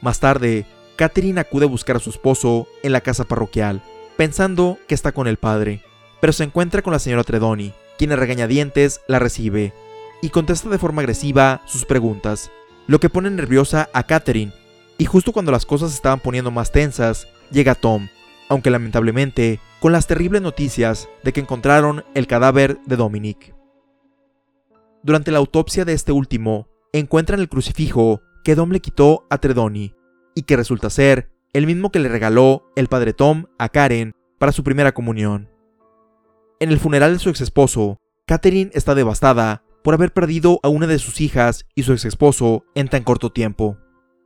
Más 0.00 0.18
tarde, 0.18 0.66
Catherine 0.96 1.40
acude 1.40 1.64
a 1.64 1.68
buscar 1.68 1.96
a 1.96 2.00
su 2.00 2.10
esposo 2.10 2.66
en 2.82 2.92
la 2.92 3.00
casa 3.00 3.24
parroquial, 3.24 3.82
pensando 4.16 4.78
que 4.88 4.94
está 4.94 5.12
con 5.12 5.28
el 5.28 5.36
padre, 5.36 5.82
pero 6.20 6.32
se 6.32 6.44
encuentra 6.44 6.82
con 6.82 6.92
la 6.92 6.98
señora 6.98 7.24
Tredoni, 7.24 7.72
quien 7.96 8.12
a 8.12 8.16
regañadientes 8.16 9.00
la 9.06 9.18
recibe 9.18 9.72
y 10.20 10.30
contesta 10.30 10.68
de 10.68 10.78
forma 10.78 11.02
agresiva 11.02 11.62
sus 11.66 11.84
preguntas, 11.84 12.50
lo 12.86 13.00
que 13.00 13.08
pone 13.08 13.30
nerviosa 13.30 13.88
a 13.92 14.04
Catherine, 14.04 14.52
y 14.98 15.04
justo 15.04 15.32
cuando 15.32 15.52
las 15.52 15.66
cosas 15.66 15.90
se 15.90 15.96
estaban 15.96 16.20
poniendo 16.20 16.50
más 16.50 16.70
tensas, 16.72 17.26
llega 17.52 17.74
Tom, 17.74 18.08
aunque 18.48 18.70
lamentablemente 18.70 19.60
con 19.80 19.92
las 19.92 20.06
terribles 20.06 20.42
noticias 20.42 21.08
de 21.22 21.32
que 21.32 21.40
encontraron 21.40 22.04
el 22.14 22.26
cadáver 22.26 22.78
de 22.86 22.96
Dominic. 22.96 23.54
Durante 25.02 25.32
la 25.32 25.38
autopsia 25.38 25.84
de 25.84 25.92
este 25.92 26.12
último, 26.12 26.68
encuentran 26.92 27.40
el 27.40 27.48
crucifijo 27.48 28.20
que 28.44 28.54
Dom 28.54 28.70
le 28.70 28.80
quitó 28.80 29.26
a 29.30 29.38
Tredoni, 29.38 29.94
y 30.34 30.42
que 30.42 30.56
resulta 30.56 30.90
ser 30.90 31.30
el 31.52 31.66
mismo 31.66 31.90
que 31.90 31.98
le 31.98 32.08
regaló 32.08 32.70
el 32.76 32.88
padre 32.88 33.12
Tom 33.12 33.46
a 33.58 33.68
Karen 33.68 34.14
para 34.38 34.52
su 34.52 34.64
primera 34.64 34.92
comunión. 34.92 35.50
En 36.60 36.70
el 36.70 36.78
funeral 36.78 37.14
de 37.14 37.18
su 37.18 37.28
ex 37.28 37.40
esposo, 37.40 37.98
Catherine 38.26 38.70
está 38.74 38.94
devastada 38.94 39.64
por 39.82 39.94
haber 39.94 40.12
perdido 40.12 40.60
a 40.62 40.68
una 40.68 40.86
de 40.86 40.98
sus 40.98 41.20
hijas 41.20 41.66
y 41.74 41.82
su 41.82 41.92
ex 41.92 42.04
esposo 42.04 42.64
en 42.74 42.88
tan 42.88 43.02
corto 43.02 43.32
tiempo. 43.32 43.78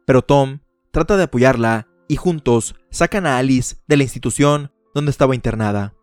Pero 0.06 0.22
Tom 0.22 0.60
trata 0.92 1.16
de 1.16 1.24
apoyarla 1.24 1.88
y 2.08 2.16
juntos 2.16 2.74
sacan 2.90 3.26
a 3.26 3.38
Alice 3.38 3.76
de 3.86 3.96
la 3.96 4.02
institución 4.02 4.72
donde 4.94 5.10
estaba 5.10 5.34
internada. 5.34 5.94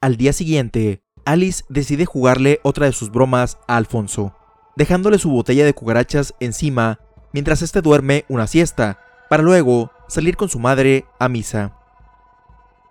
Al 0.00 0.16
día 0.16 0.32
siguiente, 0.32 1.02
Alice 1.24 1.64
decide 1.68 2.04
jugarle 2.04 2.60
otra 2.62 2.86
de 2.86 2.92
sus 2.92 3.10
bromas 3.10 3.58
a 3.66 3.76
Alfonso, 3.76 4.36
dejándole 4.76 5.18
su 5.18 5.30
botella 5.30 5.64
de 5.64 5.72
cucarachas 5.72 6.34
encima 6.40 7.00
mientras 7.32 7.62
éste 7.62 7.80
duerme 7.80 8.24
una 8.28 8.46
siesta, 8.46 9.00
para 9.30 9.42
luego 9.42 9.90
salir 10.08 10.36
con 10.36 10.48
su 10.48 10.58
madre 10.58 11.06
a 11.18 11.28
misa. 11.28 11.72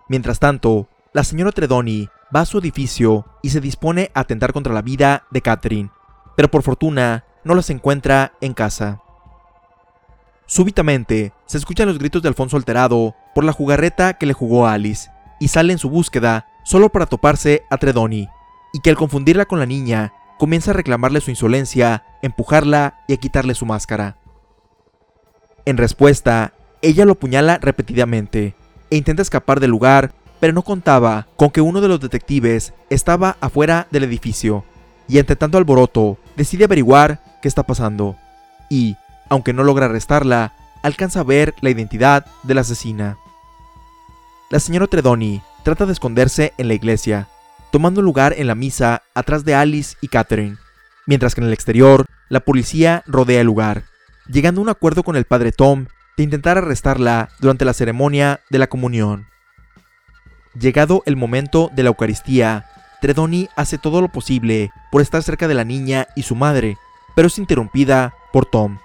Mientras 0.10 0.40
tanto, 0.40 0.90
la 1.14 1.24
señora 1.24 1.52
Tredoni 1.52 2.10
va 2.36 2.42
a 2.42 2.46
su 2.46 2.58
edificio 2.58 3.26
y 3.44 3.52
se 3.52 3.62
dispone 3.62 4.12
a 4.16 4.22
atentar 4.22 4.52
contra 4.52 4.74
la 4.74 4.82
vida 4.82 5.28
de 5.30 5.42
Catherine, 5.42 5.92
pero 6.36 6.50
por 6.50 6.64
fortuna 6.64 7.26
no 7.44 7.54
las 7.54 7.70
encuentra 7.70 8.34
en 8.42 8.54
casa. 8.54 9.03
Súbitamente, 10.54 11.34
se 11.48 11.58
escuchan 11.58 11.88
los 11.88 11.98
gritos 11.98 12.22
de 12.22 12.28
Alfonso 12.28 12.58
alterado 12.58 13.16
por 13.34 13.44
la 13.44 13.54
jugarreta 13.54 14.14
que 14.20 14.28
le 14.28 14.34
jugó 14.34 14.68
Alice, 14.68 15.10
y 15.40 15.48
sale 15.48 15.74
en 15.74 15.80
su 15.80 15.90
búsqueda 15.90 16.46
solo 16.64 16.90
para 16.90 17.08
toparse 17.08 17.64
a 17.72 17.78
Tredoni, 17.78 18.30
y 18.72 18.80
que 18.82 18.92
al 18.92 18.96
confundirla 18.96 19.46
con 19.46 19.58
la 19.58 19.66
niña, 19.66 20.14
comienza 20.38 20.70
a 20.70 20.76
reclamarle 20.76 21.22
su 21.22 21.32
insolencia, 21.32 22.04
empujarla 22.22 23.00
y 23.08 23.14
a 23.14 23.18
quitarle 23.18 23.56
su 23.56 23.66
máscara. 23.66 24.18
En 25.66 25.78
respuesta, 25.78 26.54
ella 26.84 27.06
lo 27.06 27.14
apuñala 27.14 27.58
repetidamente 27.58 28.54
e 28.92 28.98
intenta 28.98 29.24
escapar 29.24 29.60
del 29.60 29.72
lugar, 29.72 30.14
pero 30.40 30.54
no 30.54 30.62
contaba 30.62 31.26
con 31.36 31.50
que 31.50 31.62
uno 31.62 31.82
de 31.82 31.88
los 31.88 32.00
detectives 32.00 32.76
estaba 32.92 33.38
afuera 33.42 33.88
del 33.90 34.04
edificio 34.04 34.66
y 35.08 35.18
entre 35.18 35.36
tanto 35.36 35.58
alboroto 35.58 36.20
decide 36.38 36.66
averiguar 36.66 37.24
qué 37.42 37.48
está 37.48 37.64
pasando 37.64 38.18
y, 38.70 38.98
aunque 39.34 39.54
no 39.54 39.64
logra 39.64 39.86
arrestarla, 39.86 40.54
alcanza 40.82 41.22
a 41.22 41.24
ver 41.24 41.54
la 41.62 41.70
identidad 41.70 42.26
de 42.44 42.54
la 42.54 42.62
asesina. 42.62 43.18
La 44.50 44.60
señora 44.60 44.88
Tredoni 44.88 45.42
trata 45.64 45.86
de 45.86 45.94
esconderse 45.94 46.54
en 46.58 46.68
la 46.68 46.74
iglesia, 46.74 47.28
tomando 47.72 48.02
lugar 48.02 48.34
en 48.38 48.48
la 48.48 48.56
misa 48.56 49.04
atrás 49.14 49.44
de 49.46 49.56
Alice 49.56 49.98
y 50.02 50.08
Catherine, 50.08 50.58
mientras 51.06 51.36
que 51.36 51.42
en 51.42 51.48
el 51.48 51.54
exterior 51.54 52.06
la 52.30 52.42
policía 52.42 53.04
rodea 53.08 53.42
el 53.42 53.48
lugar 53.48 53.84
llegando 54.28 54.62
a 54.62 54.64
un 54.64 54.70
acuerdo 54.70 55.04
con 55.04 55.16
el 55.16 55.26
padre 55.26 55.52
Tom 55.52 55.88
de 56.18 56.24
intentar 56.24 56.58
arrestarla 56.58 57.30
durante 57.40 57.66
la 57.66 57.74
ceremonia 57.74 58.42
de 58.50 58.60
la 58.60 58.68
comunión. 58.68 59.28
Llegado 60.60 61.02
el 61.06 61.16
momento 61.16 61.72
de 61.74 61.84
la 61.84 61.90
Eucaristía, 61.90 62.66
Tredoni 63.02 63.50
hace 63.56 63.78
todo 63.78 64.02
lo 64.02 64.10
posible 64.10 64.72
por 64.92 65.02
estar 65.02 65.24
cerca 65.24 65.48
de 65.48 65.56
la 65.56 65.66
niña 65.66 66.08
y 66.16 66.24
su 66.24 66.36
madre, 66.36 66.78
pero 67.16 67.28
es 67.28 67.38
interrumpida 67.38 68.14
por 68.32 68.46
Tom, 68.46 68.78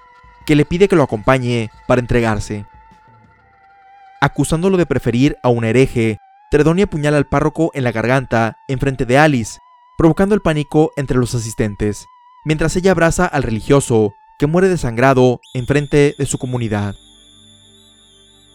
que 0.48 0.56
le 0.56 0.64
pide 0.64 0.88
que 0.88 0.96
lo 0.96 1.02
acompañe 1.02 1.70
para 1.86 2.00
entregarse. 2.00 2.64
Acusándolo 4.18 4.78
de 4.78 4.86
preferir 4.86 5.36
a 5.42 5.50
un 5.50 5.62
hereje, 5.62 6.16
Tredoni 6.50 6.80
apuñala 6.80 7.18
al 7.18 7.26
párroco 7.26 7.70
en 7.74 7.84
la 7.84 7.92
garganta 7.92 8.56
en 8.66 8.78
frente 8.78 9.04
de 9.04 9.18
Alice, 9.18 9.58
provocando 9.98 10.34
el 10.34 10.40
pánico 10.40 10.90
entre 10.96 11.18
los 11.18 11.34
asistentes, 11.34 12.06
mientras 12.46 12.74
ella 12.76 12.92
abraza 12.92 13.26
al 13.26 13.42
religioso 13.42 14.14
que 14.38 14.46
muere 14.46 14.70
desangrado 14.70 15.38
enfrente 15.52 16.14
de 16.18 16.24
su 16.24 16.38
comunidad. 16.38 16.94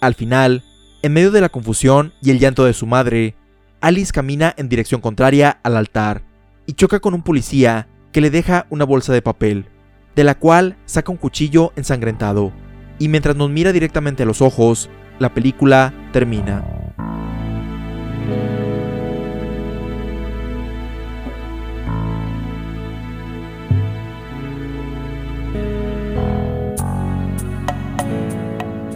Al 0.02 0.16
final, 0.16 0.64
en 1.04 1.14
medio 1.14 1.30
de 1.30 1.42
la 1.42 1.50
confusión 1.50 2.16
y 2.24 2.32
el 2.32 2.40
llanto 2.40 2.66
de 2.66 2.74
su 2.74 2.88
madre, 2.88 3.36
Alice 3.82 4.12
camina 4.12 4.52
en 4.58 4.68
dirección 4.68 5.00
contraria 5.00 5.60
al 5.62 5.78
altar 5.78 6.24
y 6.66 6.74
choca 6.74 7.00
con 7.00 7.14
un 7.14 7.22
policía 7.22 7.88
que 8.12 8.22
le 8.22 8.32
deja 8.32 8.66
una 8.72 8.84
bolsa 8.84 9.14
de 9.14 9.22
papel, 9.22 9.68
de 10.16 10.24
la 10.24 10.36
cual 10.36 10.78
saca 10.86 11.12
un 11.12 11.18
cuchillo 11.18 11.74
ensangrentado, 11.76 12.52
y 13.00 13.08
mientras 13.08 13.36
nos 13.36 13.50
mira 13.50 13.72
directamente 13.72 14.24
a 14.24 14.26
los 14.26 14.42
ojos, 14.42 14.90
la 15.20 15.34
película 15.34 15.94
termina. 16.12 16.64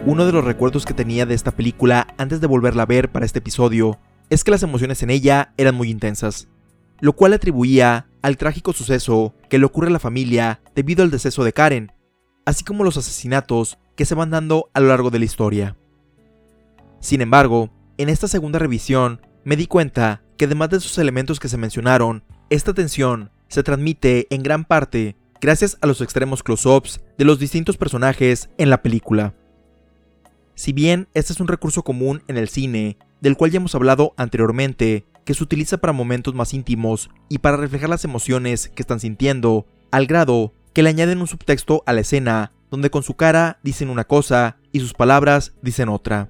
Uno 0.05 0.25
de 0.25 0.31
los 0.31 0.45
recuerdos 0.45 0.85
que 0.85 0.93
tenía 0.93 1.25
de 1.25 1.33
esta 1.33 1.51
película 1.51 2.07
antes 2.17 2.39
de 2.39 2.47
volverla 2.47 2.83
a 2.83 2.85
ver 2.85 3.11
para 3.11 3.25
este 3.25 3.39
episodio 3.39 3.99
es 4.29 4.45
que 4.45 4.51
las 4.51 4.63
emociones 4.63 5.03
en 5.03 5.09
ella 5.09 5.53
eran 5.57 5.75
muy 5.75 5.89
intensas, 5.89 6.47
lo 7.01 7.11
cual 7.11 7.33
atribuía 7.33 8.06
al 8.21 8.37
trágico 8.37 8.73
suceso 8.73 9.33
que 9.49 9.57
le 9.57 9.65
ocurre 9.65 9.87
a 9.87 9.91
la 9.91 9.99
familia 9.99 10.61
debido 10.75 11.03
al 11.03 11.11
deceso 11.11 11.43
de 11.43 11.53
Karen, 11.53 11.91
así 12.45 12.63
como 12.63 12.83
los 12.83 12.97
asesinatos 12.97 13.77
que 13.95 14.05
se 14.05 14.15
van 14.15 14.29
dando 14.29 14.69
a 14.73 14.79
lo 14.79 14.87
largo 14.87 15.09
de 15.09 15.19
la 15.19 15.25
historia. 15.25 15.75
Sin 16.99 17.21
embargo, 17.21 17.71
en 17.97 18.09
esta 18.09 18.27
segunda 18.27 18.59
revisión 18.59 19.21
me 19.43 19.55
di 19.55 19.67
cuenta 19.67 20.21
que 20.37 20.45
además 20.45 20.69
de 20.69 20.77
esos 20.77 20.97
elementos 20.97 21.39
que 21.39 21.49
se 21.49 21.57
mencionaron, 21.57 22.23
esta 22.49 22.73
tensión 22.73 23.31
se 23.47 23.63
transmite 23.63 24.27
en 24.29 24.43
gran 24.43 24.65
parte 24.65 25.15
gracias 25.39 25.77
a 25.81 25.87
los 25.87 26.01
extremos 26.01 26.43
close-ups 26.43 27.01
de 27.17 27.25
los 27.25 27.39
distintos 27.39 27.77
personajes 27.77 28.49
en 28.57 28.69
la 28.69 28.81
película. 28.81 29.33
Si 30.55 30.73
bien 30.73 31.07
este 31.13 31.33
es 31.33 31.39
un 31.39 31.47
recurso 31.47 31.83
común 31.83 32.23
en 32.27 32.37
el 32.37 32.49
cine, 32.49 32.97
del 33.21 33.37
cual 33.37 33.51
ya 33.51 33.57
hemos 33.57 33.75
hablado 33.75 34.13
anteriormente, 34.17 35.05
que 35.27 35.33
se 35.33 35.43
utiliza 35.43 35.77
para 35.77 35.91
momentos 35.91 36.33
más 36.35 36.53
íntimos 36.53 37.09
y 37.27 37.39
para 37.39 37.57
reflejar 37.57 37.89
las 37.89 38.05
emociones 38.05 38.69
que 38.69 38.81
están 38.81 39.01
sintiendo, 39.01 39.67
al 39.91 40.07
grado 40.07 40.53
que 40.71 40.83
le 40.83 40.89
añaden 40.89 41.19
un 41.19 41.27
subtexto 41.27 41.83
a 41.85 41.91
la 41.91 41.99
escena, 41.99 42.53
donde 42.71 42.89
con 42.89 43.03
su 43.03 43.15
cara 43.15 43.59
dicen 43.61 43.89
una 43.89 44.05
cosa 44.05 44.55
y 44.71 44.79
sus 44.79 44.93
palabras 44.93 45.53
dicen 45.61 45.89
otra. 45.89 46.29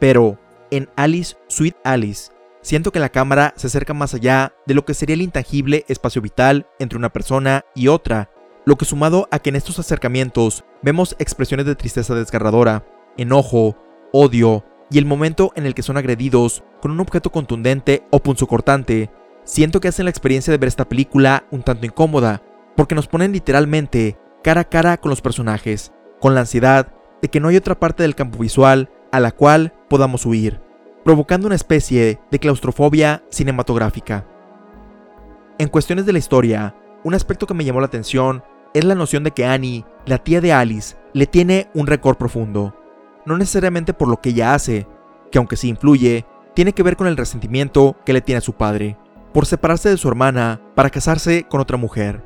Pero, 0.00 0.40
en 0.72 0.88
Alice, 0.96 1.36
Sweet 1.46 1.76
Alice, 1.84 2.32
siento 2.62 2.90
que 2.90 2.98
la 2.98 3.10
cámara 3.10 3.54
se 3.56 3.68
acerca 3.68 3.94
más 3.94 4.12
allá 4.12 4.52
de 4.66 4.74
lo 4.74 4.84
que 4.84 4.94
sería 4.94 5.14
el 5.14 5.22
intangible 5.22 5.84
espacio 5.86 6.20
vital 6.20 6.66
entre 6.80 6.98
una 6.98 7.12
persona 7.12 7.64
y 7.76 7.86
otra, 7.86 8.28
lo 8.64 8.74
que 8.74 8.86
sumado 8.86 9.28
a 9.30 9.38
que 9.38 9.50
en 9.50 9.56
estos 9.56 9.78
acercamientos 9.78 10.64
vemos 10.82 11.14
expresiones 11.20 11.64
de 11.66 11.76
tristeza 11.76 12.16
desgarradora, 12.16 12.84
enojo, 13.16 13.76
odio 14.12 14.64
y 14.90 14.98
el 14.98 15.06
momento 15.06 15.52
en 15.56 15.66
el 15.66 15.74
que 15.74 15.82
son 15.82 15.96
agredidos 15.96 16.62
con 16.80 16.90
un 16.90 17.00
objeto 17.00 17.30
contundente 17.30 18.04
o 18.10 18.20
punzocortante, 18.20 19.10
siento 19.44 19.80
que 19.80 19.88
hacen 19.88 20.04
la 20.04 20.10
experiencia 20.10 20.50
de 20.50 20.58
ver 20.58 20.68
esta 20.68 20.88
película 20.88 21.44
un 21.50 21.62
tanto 21.62 21.86
incómoda, 21.86 22.42
porque 22.76 22.94
nos 22.94 23.08
ponen 23.08 23.32
literalmente 23.32 24.18
cara 24.42 24.62
a 24.62 24.68
cara 24.68 24.96
con 24.98 25.10
los 25.10 25.20
personajes 25.20 25.92
con 26.20 26.34
la 26.34 26.40
ansiedad 26.40 26.92
de 27.22 27.28
que 27.28 27.40
no 27.40 27.48
hay 27.48 27.56
otra 27.56 27.78
parte 27.78 28.02
del 28.02 28.14
campo 28.14 28.38
visual 28.38 28.90
a 29.12 29.20
la 29.20 29.32
cual 29.32 29.72
podamos 29.88 30.26
huir, 30.26 30.60
provocando 31.04 31.46
una 31.46 31.56
especie 31.56 32.20
de 32.30 32.38
claustrofobia 32.38 33.22
cinematográfica. 33.30 34.26
En 35.58 35.68
cuestiones 35.68 36.06
de 36.06 36.12
la 36.12 36.18
historia, 36.18 36.74
un 37.04 37.14
aspecto 37.14 37.46
que 37.46 37.54
me 37.54 37.64
llamó 37.64 37.80
la 37.80 37.86
atención 37.86 38.42
es 38.74 38.84
la 38.84 38.94
noción 38.94 39.24
de 39.24 39.30
que 39.30 39.46
Annie, 39.46 39.84
la 40.04 40.18
tía 40.18 40.40
de 40.40 40.52
Alice, 40.52 40.96
le 41.14 41.26
tiene 41.26 41.68
un 41.72 41.86
récord 41.86 42.16
profundo. 42.16 42.74
No 43.26 43.36
necesariamente 43.36 43.92
por 43.92 44.08
lo 44.08 44.20
que 44.20 44.30
ella 44.30 44.54
hace, 44.54 44.86
que 45.30 45.38
aunque 45.38 45.56
sí 45.56 45.68
influye, 45.68 46.24
tiene 46.54 46.72
que 46.72 46.82
ver 46.82 46.96
con 46.96 47.06
el 47.06 47.16
resentimiento 47.16 47.96
que 48.06 48.14
le 48.14 48.22
tiene 48.22 48.38
a 48.38 48.42
su 48.42 48.54
padre, 48.54 48.96
por 49.34 49.44
separarse 49.44 49.90
de 49.90 49.98
su 49.98 50.08
hermana 50.08 50.62
para 50.74 50.88
casarse 50.88 51.44
con 51.46 51.60
otra 51.60 51.76
mujer. 51.76 52.24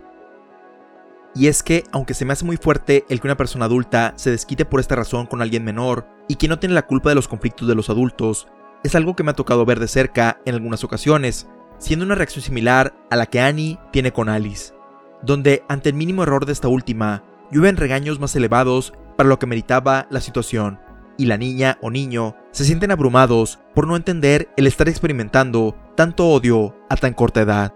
Y 1.35 1.47
es 1.47 1.63
que, 1.63 1.85
aunque 1.93 2.15
se 2.15 2.25
me 2.25 2.33
hace 2.33 2.45
muy 2.45 2.57
fuerte 2.57 3.05
el 3.09 3.21
que 3.21 3.27
una 3.27 3.37
persona 3.37 3.65
adulta 3.65 4.13
se 4.17 4.31
desquite 4.31 4.65
por 4.65 4.81
esta 4.81 4.97
razón 4.97 5.27
con 5.27 5.43
alguien 5.43 5.65
menor 5.65 6.07
y 6.29 6.37
que 6.37 6.49
no 6.49 6.59
tiene 6.59 6.75
la 6.75 6.87
culpa 6.87 7.09
de 7.09 7.15
los 7.15 7.29
conflictos 7.29 7.67
de 7.67 7.75
los 7.75 7.89
adultos, 7.89 8.47
es 8.83 8.95
algo 8.95 9.15
que 9.15 9.23
me 9.23 9.31
ha 9.31 9.35
tocado 9.35 9.65
ver 9.65 9.79
de 9.79 9.89
cerca 9.89 10.41
en 10.45 10.55
algunas 10.55 10.85
ocasiones, 10.85 11.49
siendo 11.79 12.05
una 12.05 12.15
reacción 12.15 12.45
similar 12.45 12.95
a 13.11 13.17
la 13.17 13.27
que 13.27 13.41
Annie 13.41 13.79
tiene 13.93 14.13
con 14.13 14.29
Alice, 14.29 14.75
donde 15.23 15.65
ante 15.69 15.89
el 15.89 15.95
mínimo 15.95 16.23
error 16.23 16.47
de 16.47 16.53
esta 16.53 16.69
última, 16.69 17.25
llueven 17.51 17.77
regaños 17.77 18.21
más 18.21 18.35
elevados 18.37 18.93
para 19.17 19.29
lo 19.29 19.39
que 19.39 19.47
meritaba 19.47 20.07
la 20.11 20.21
situación, 20.21 20.79
y 21.21 21.27
la 21.27 21.37
niña 21.37 21.77
o 21.83 21.91
niño 21.91 22.35
se 22.51 22.65
sienten 22.65 22.91
abrumados 22.91 23.59
por 23.75 23.87
no 23.87 23.95
entender 23.95 24.49
el 24.57 24.67
estar 24.67 24.89
experimentando 24.89 25.77
tanto 25.95 26.27
odio 26.27 26.75
a 26.89 26.97
tan 26.97 27.13
corta 27.13 27.43
edad. 27.43 27.75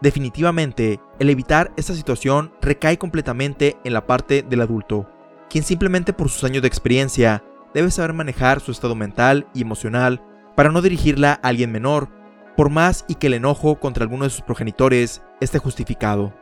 Definitivamente, 0.00 0.98
el 1.20 1.30
evitar 1.30 1.70
esta 1.76 1.94
situación 1.94 2.52
recae 2.60 2.98
completamente 2.98 3.76
en 3.84 3.92
la 3.92 4.04
parte 4.04 4.42
del 4.42 4.62
adulto, 4.62 5.08
quien 5.48 5.62
simplemente 5.62 6.12
por 6.12 6.28
sus 6.28 6.42
años 6.42 6.62
de 6.62 6.66
experiencia 6.66 7.44
debe 7.72 7.92
saber 7.92 8.14
manejar 8.14 8.58
su 8.58 8.72
estado 8.72 8.96
mental 8.96 9.46
y 9.54 9.62
emocional 9.62 10.20
para 10.56 10.70
no 10.70 10.82
dirigirla 10.82 11.34
a 11.40 11.48
alguien 11.48 11.70
menor, 11.70 12.08
por 12.56 12.68
más 12.68 13.04
y 13.06 13.14
que 13.14 13.28
el 13.28 13.34
enojo 13.34 13.78
contra 13.78 14.02
alguno 14.02 14.24
de 14.24 14.30
sus 14.30 14.42
progenitores 14.42 15.22
esté 15.40 15.60
justificado. 15.60 16.34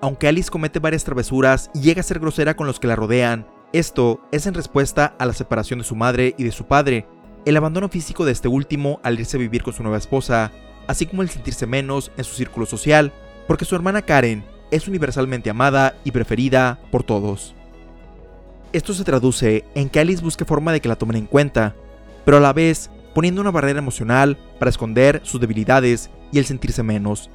Aunque 0.00 0.26
Alice 0.26 0.50
comete 0.50 0.80
varias 0.80 1.04
travesuras 1.04 1.70
y 1.72 1.82
llega 1.82 2.00
a 2.00 2.02
ser 2.02 2.18
grosera 2.18 2.56
con 2.56 2.66
los 2.66 2.80
que 2.80 2.88
la 2.88 2.96
rodean, 2.96 3.46
esto 3.74 4.20
es 4.30 4.46
en 4.46 4.54
respuesta 4.54 5.16
a 5.18 5.26
la 5.26 5.32
separación 5.32 5.80
de 5.80 5.84
su 5.84 5.96
madre 5.96 6.36
y 6.38 6.44
de 6.44 6.52
su 6.52 6.64
padre, 6.66 7.08
el 7.44 7.56
abandono 7.56 7.88
físico 7.88 8.24
de 8.24 8.30
este 8.30 8.46
último 8.46 9.00
al 9.02 9.18
irse 9.18 9.36
a 9.36 9.40
vivir 9.40 9.64
con 9.64 9.74
su 9.74 9.82
nueva 9.82 9.98
esposa, 9.98 10.52
así 10.86 11.06
como 11.06 11.22
el 11.22 11.28
sentirse 11.28 11.66
menos 11.66 12.12
en 12.16 12.22
su 12.22 12.36
círculo 12.36 12.66
social, 12.66 13.12
porque 13.48 13.64
su 13.64 13.74
hermana 13.74 14.02
Karen 14.02 14.44
es 14.70 14.86
universalmente 14.86 15.50
amada 15.50 15.96
y 16.04 16.12
preferida 16.12 16.78
por 16.92 17.02
todos. 17.02 17.56
Esto 18.72 18.94
se 18.94 19.02
traduce 19.02 19.64
en 19.74 19.90
que 19.90 19.98
Alice 19.98 20.22
busque 20.22 20.44
forma 20.44 20.70
de 20.70 20.80
que 20.80 20.88
la 20.88 20.96
tomen 20.96 21.16
en 21.16 21.26
cuenta, 21.26 21.74
pero 22.24 22.36
a 22.36 22.40
la 22.40 22.52
vez 22.52 22.90
poniendo 23.12 23.40
una 23.40 23.50
barrera 23.50 23.80
emocional 23.80 24.38
para 24.60 24.70
esconder 24.70 25.20
sus 25.24 25.40
debilidades 25.40 26.10
y 26.30 26.38
el 26.38 26.44
sentirse 26.44 26.84
menos. 26.84 27.28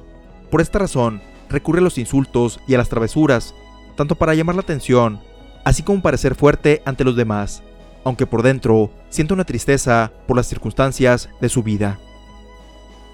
Por 0.50 0.62
esta 0.62 0.78
razón, 0.78 1.20
recurre 1.50 1.80
a 1.80 1.82
los 1.82 1.98
insultos 1.98 2.60
y 2.66 2.72
a 2.72 2.78
las 2.78 2.88
travesuras, 2.88 3.54
tanto 3.94 4.14
para 4.14 4.34
llamar 4.34 4.54
la 4.54 4.62
atención, 4.62 5.20
así 5.64 5.82
como 5.82 6.02
para 6.02 6.16
ser 6.16 6.34
fuerte 6.34 6.82
ante 6.84 7.04
los 7.04 7.16
demás, 7.16 7.62
aunque 8.04 8.26
por 8.26 8.42
dentro 8.42 8.90
siente 9.08 9.34
una 9.34 9.44
tristeza 9.44 10.12
por 10.26 10.36
las 10.36 10.46
circunstancias 10.46 11.28
de 11.40 11.48
su 11.48 11.62
vida. 11.62 11.98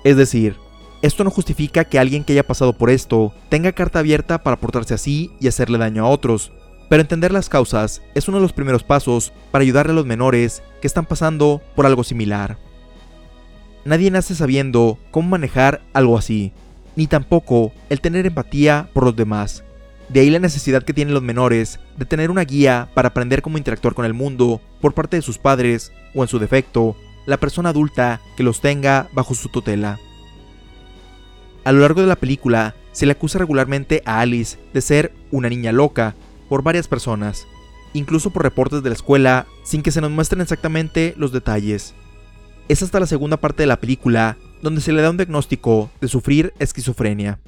Es 0.04 0.16
decir, 0.16 0.56
esto 1.02 1.24
no 1.24 1.30
justifica 1.30 1.84
que 1.84 1.98
alguien 1.98 2.24
que 2.24 2.32
haya 2.32 2.46
pasado 2.46 2.72
por 2.72 2.90
esto 2.90 3.32
tenga 3.48 3.72
carta 3.72 3.98
abierta 3.98 4.42
para 4.42 4.56
portarse 4.56 4.94
así 4.94 5.30
y 5.40 5.48
hacerle 5.48 5.78
daño 5.78 6.04
a 6.04 6.08
otros, 6.08 6.52
pero 6.88 7.00
entender 7.00 7.32
las 7.32 7.48
causas 7.48 8.02
es 8.14 8.28
uno 8.28 8.38
de 8.38 8.42
los 8.42 8.52
primeros 8.52 8.84
pasos 8.84 9.32
para 9.50 9.62
ayudarle 9.62 9.92
a 9.92 9.96
los 9.96 10.06
menores 10.06 10.62
que 10.80 10.86
están 10.86 11.04
pasando 11.04 11.60
por 11.74 11.86
algo 11.86 12.04
similar. 12.04 12.58
Nadie 13.84 14.10
nace 14.10 14.34
sabiendo 14.34 14.98
cómo 15.10 15.28
manejar 15.28 15.82
algo 15.92 16.18
así, 16.18 16.52
ni 16.96 17.06
tampoco 17.06 17.72
el 17.90 18.00
tener 18.00 18.26
empatía 18.26 18.88
por 18.92 19.04
los 19.04 19.14
demás. 19.14 19.62
De 20.08 20.20
ahí 20.20 20.30
la 20.30 20.38
necesidad 20.38 20.84
que 20.84 20.92
tienen 20.92 21.14
los 21.14 21.22
menores 21.22 21.80
de 21.96 22.04
tener 22.04 22.30
una 22.30 22.44
guía 22.44 22.88
para 22.94 23.08
aprender 23.08 23.42
cómo 23.42 23.58
interactuar 23.58 23.94
con 23.94 24.04
el 24.04 24.14
mundo 24.14 24.60
por 24.80 24.94
parte 24.94 25.16
de 25.16 25.22
sus 25.22 25.38
padres 25.38 25.92
o 26.14 26.22
en 26.22 26.28
su 26.28 26.38
defecto 26.38 26.96
la 27.26 27.38
persona 27.38 27.70
adulta 27.70 28.20
que 28.36 28.44
los 28.44 28.60
tenga 28.60 29.08
bajo 29.12 29.34
su 29.34 29.48
tutela. 29.48 29.98
A 31.64 31.72
lo 31.72 31.80
largo 31.80 32.00
de 32.00 32.06
la 32.06 32.16
película, 32.16 32.76
se 32.92 33.04
le 33.04 33.12
acusa 33.12 33.40
regularmente 33.40 34.02
a 34.06 34.20
Alice 34.20 34.56
de 34.72 34.80
ser 34.80 35.12
una 35.32 35.48
niña 35.48 35.72
loca 35.72 36.14
por 36.48 36.62
varias 36.62 36.86
personas, 36.86 37.46
incluso 37.92 38.30
por 38.30 38.44
reportes 38.44 38.82
de 38.82 38.90
la 38.90 38.94
escuela, 38.94 39.46
sin 39.64 39.82
que 39.82 39.90
se 39.90 40.00
nos 40.00 40.12
muestren 40.12 40.40
exactamente 40.40 41.14
los 41.16 41.32
detalles. 41.32 41.94
Es 42.68 42.82
hasta 42.82 43.00
la 43.00 43.06
segunda 43.06 43.36
parte 43.36 43.64
de 43.64 43.66
la 43.66 43.80
película 43.80 44.36
donde 44.62 44.80
se 44.80 44.92
le 44.92 45.02
da 45.02 45.10
un 45.10 45.16
diagnóstico 45.16 45.90
de 46.00 46.08
sufrir 46.08 46.54
esquizofrenia. 46.58 47.38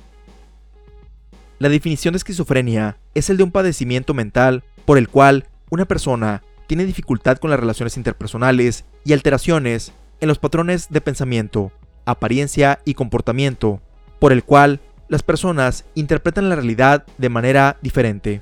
La 1.58 1.68
definición 1.68 2.12
de 2.12 2.18
esquizofrenia 2.18 2.98
es 3.14 3.30
el 3.30 3.36
de 3.36 3.42
un 3.42 3.50
padecimiento 3.50 4.14
mental 4.14 4.62
por 4.84 4.96
el 4.96 5.08
cual 5.08 5.48
una 5.70 5.86
persona 5.86 6.42
tiene 6.68 6.84
dificultad 6.84 7.38
con 7.38 7.50
las 7.50 7.58
relaciones 7.58 7.96
interpersonales 7.96 8.84
y 9.04 9.12
alteraciones 9.12 9.92
en 10.20 10.28
los 10.28 10.38
patrones 10.38 10.88
de 10.88 11.00
pensamiento, 11.00 11.72
apariencia 12.04 12.78
y 12.84 12.94
comportamiento, 12.94 13.80
por 14.20 14.32
el 14.32 14.44
cual 14.44 14.80
las 15.08 15.24
personas 15.24 15.84
interpretan 15.96 16.48
la 16.48 16.54
realidad 16.54 17.04
de 17.18 17.28
manera 17.28 17.76
diferente. 17.82 18.40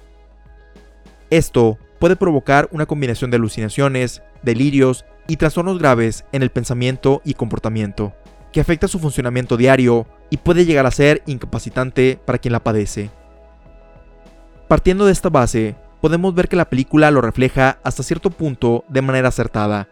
Esto 1.31 1.79
puede 1.99 2.17
provocar 2.17 2.69
una 2.71 2.85
combinación 2.85 3.31
de 3.31 3.39
alucinaciones, 3.39 4.21
delirios 4.43 5.07
y 5.27 5.39
trastornos 5.39 5.79
graves 5.79 6.25
en 6.33 6.43
el 6.43 6.51
pensamiento 6.51 7.23
y 7.25 7.33
comportamiento, 7.33 8.15
que 8.57 8.63
afecta 8.63 8.89
su 8.89 8.99
funcionamiento 8.99 9.59
diario 9.59 10.07
y 10.31 10.39
puede 10.39 10.65
llegar 10.65 10.87
a 10.87 10.91
ser 10.91 11.23
incapacitante 11.27 12.19
para 12.25 12.39
quien 12.39 12.53
la 12.53 12.65
padece. 12.65 13.11
Partiendo 14.67 15.05
de 15.05 15.13
esta 15.13 15.29
base, 15.29 15.77
podemos 16.01 16.35
ver 16.35 16.49
que 16.49 16.57
la 16.57 16.71
película 16.71 17.11
lo 17.11 17.21
refleja 17.21 17.81
hasta 17.85 18.03
cierto 18.03 18.31
punto 18.31 18.87
de 18.89 19.03
manera 19.03 19.29
acertada. 19.29 19.91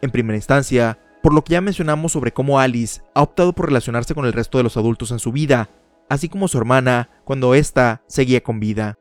En 0.00 0.10
primera 0.10 0.38
instancia, 0.38 0.98
por 1.22 1.34
lo 1.34 1.44
que 1.44 1.52
ya 1.52 1.60
mencionamos 1.60 2.12
sobre 2.12 2.32
cómo 2.32 2.58
Alice 2.58 3.02
ha 3.12 3.20
optado 3.20 3.52
por 3.52 3.66
relacionarse 3.66 4.14
con 4.14 4.24
el 4.24 4.32
resto 4.32 4.56
de 4.56 4.64
los 4.64 4.78
adultos 4.78 5.10
en 5.10 5.18
su 5.18 5.30
vida, 5.30 5.68
así 6.08 6.30
como 6.30 6.48
su 6.48 6.56
hermana 6.56 7.10
cuando 7.24 7.54
ésta 7.54 8.00
seguía 8.06 8.42
con 8.42 8.58
vida. 8.58 8.96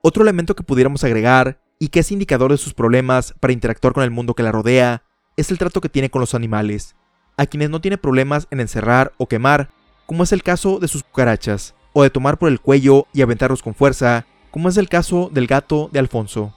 Otro 0.00 0.22
elemento 0.22 0.56
que 0.56 0.62
pudiéramos 0.62 1.04
agregar, 1.04 1.60
y 1.78 1.88
que 1.88 2.00
es 2.00 2.10
indicador 2.10 2.50
de 2.50 2.56
sus 2.56 2.72
problemas 2.72 3.34
para 3.40 3.52
interactuar 3.52 3.92
con 3.92 4.04
el 4.04 4.10
mundo 4.10 4.32
que 4.32 4.42
la 4.42 4.52
rodea, 4.52 5.02
es 5.36 5.50
el 5.50 5.58
trato 5.58 5.82
que 5.82 5.90
tiene 5.90 6.08
con 6.08 6.20
los 6.20 6.34
animales, 6.34 6.96
a 7.36 7.46
quienes 7.46 7.70
no 7.70 7.80
tiene 7.80 7.98
problemas 7.98 8.46
en 8.50 8.60
encerrar 8.60 9.12
o 9.18 9.28
quemar, 9.28 9.70
como 10.06 10.22
es 10.22 10.32
el 10.32 10.42
caso 10.42 10.78
de 10.78 10.88
sus 10.88 11.02
cucarachas, 11.02 11.74
o 11.92 12.02
de 12.02 12.10
tomar 12.10 12.38
por 12.38 12.48
el 12.48 12.60
cuello 12.60 13.06
y 13.12 13.22
aventarlos 13.22 13.62
con 13.62 13.74
fuerza, 13.74 14.26
como 14.50 14.68
es 14.68 14.76
el 14.76 14.88
caso 14.88 15.30
del 15.32 15.46
gato 15.46 15.90
de 15.92 15.98
Alfonso. 15.98 16.54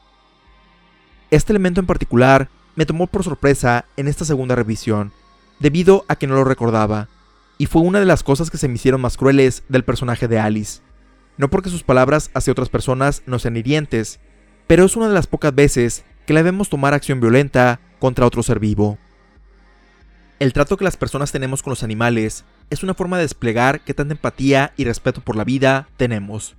Este 1.32 1.54
elemento 1.54 1.80
en 1.80 1.86
particular 1.86 2.50
me 2.76 2.86
tomó 2.86 3.08
por 3.08 3.24
sorpresa 3.24 3.86
en 3.98 4.08
esta 4.08 4.26
segunda 4.26 4.56
revisión, 4.56 5.12
debido 5.60 6.06
a 6.08 6.16
que 6.16 6.28
no 6.28 6.36
lo 6.36 6.44
recordaba, 6.44 7.10
y 7.58 7.66
fue 7.66 7.82
una 7.82 8.00
de 8.00 8.06
las 8.06 8.24
cosas 8.24 8.50
que 8.50 8.58
se 8.58 8.68
me 8.68 8.76
hicieron 8.76 9.02
más 9.02 9.18
crueles 9.18 9.64
del 9.68 9.84
personaje 9.84 10.28
de 10.28 10.40
Alice. 10.40 10.82
No 11.38 11.50
porque 11.50 11.70
sus 11.70 11.84
palabras 11.84 12.32
hacia 12.34 12.52
otras 12.52 12.70
personas 12.70 13.22
no 13.26 13.38
sean 13.38 13.58
hirientes, 13.58 14.20
pero 14.68 14.86
es 14.86 14.96
una 14.96 15.08
de 15.08 15.14
las 15.14 15.28
pocas 15.28 15.54
veces 15.54 16.06
que 16.26 16.34
la 16.34 16.42
vemos 16.42 16.70
tomar 16.70 16.94
acción 16.94 17.20
violenta 17.20 17.80
contra 18.00 18.26
otro 18.26 18.44
ser 18.44 18.60
vivo. 18.60 18.98
El 20.40 20.54
trato 20.54 20.78
que 20.78 20.86
las 20.86 20.96
personas 20.96 21.34
tenemos 21.34 21.62
con 21.62 21.72
los 21.72 21.84
animales 21.84 22.46
es 22.70 22.82
una 22.82 22.94
forma 22.94 23.18
de 23.18 23.24
desplegar 23.24 23.82
qué 23.82 23.94
tanta 23.94 24.14
empatía 24.14 24.74
y 24.78 24.86
respeto 24.86 25.20
por 25.20 25.36
la 25.36 25.44
vida 25.44 25.90
tenemos 25.98 26.56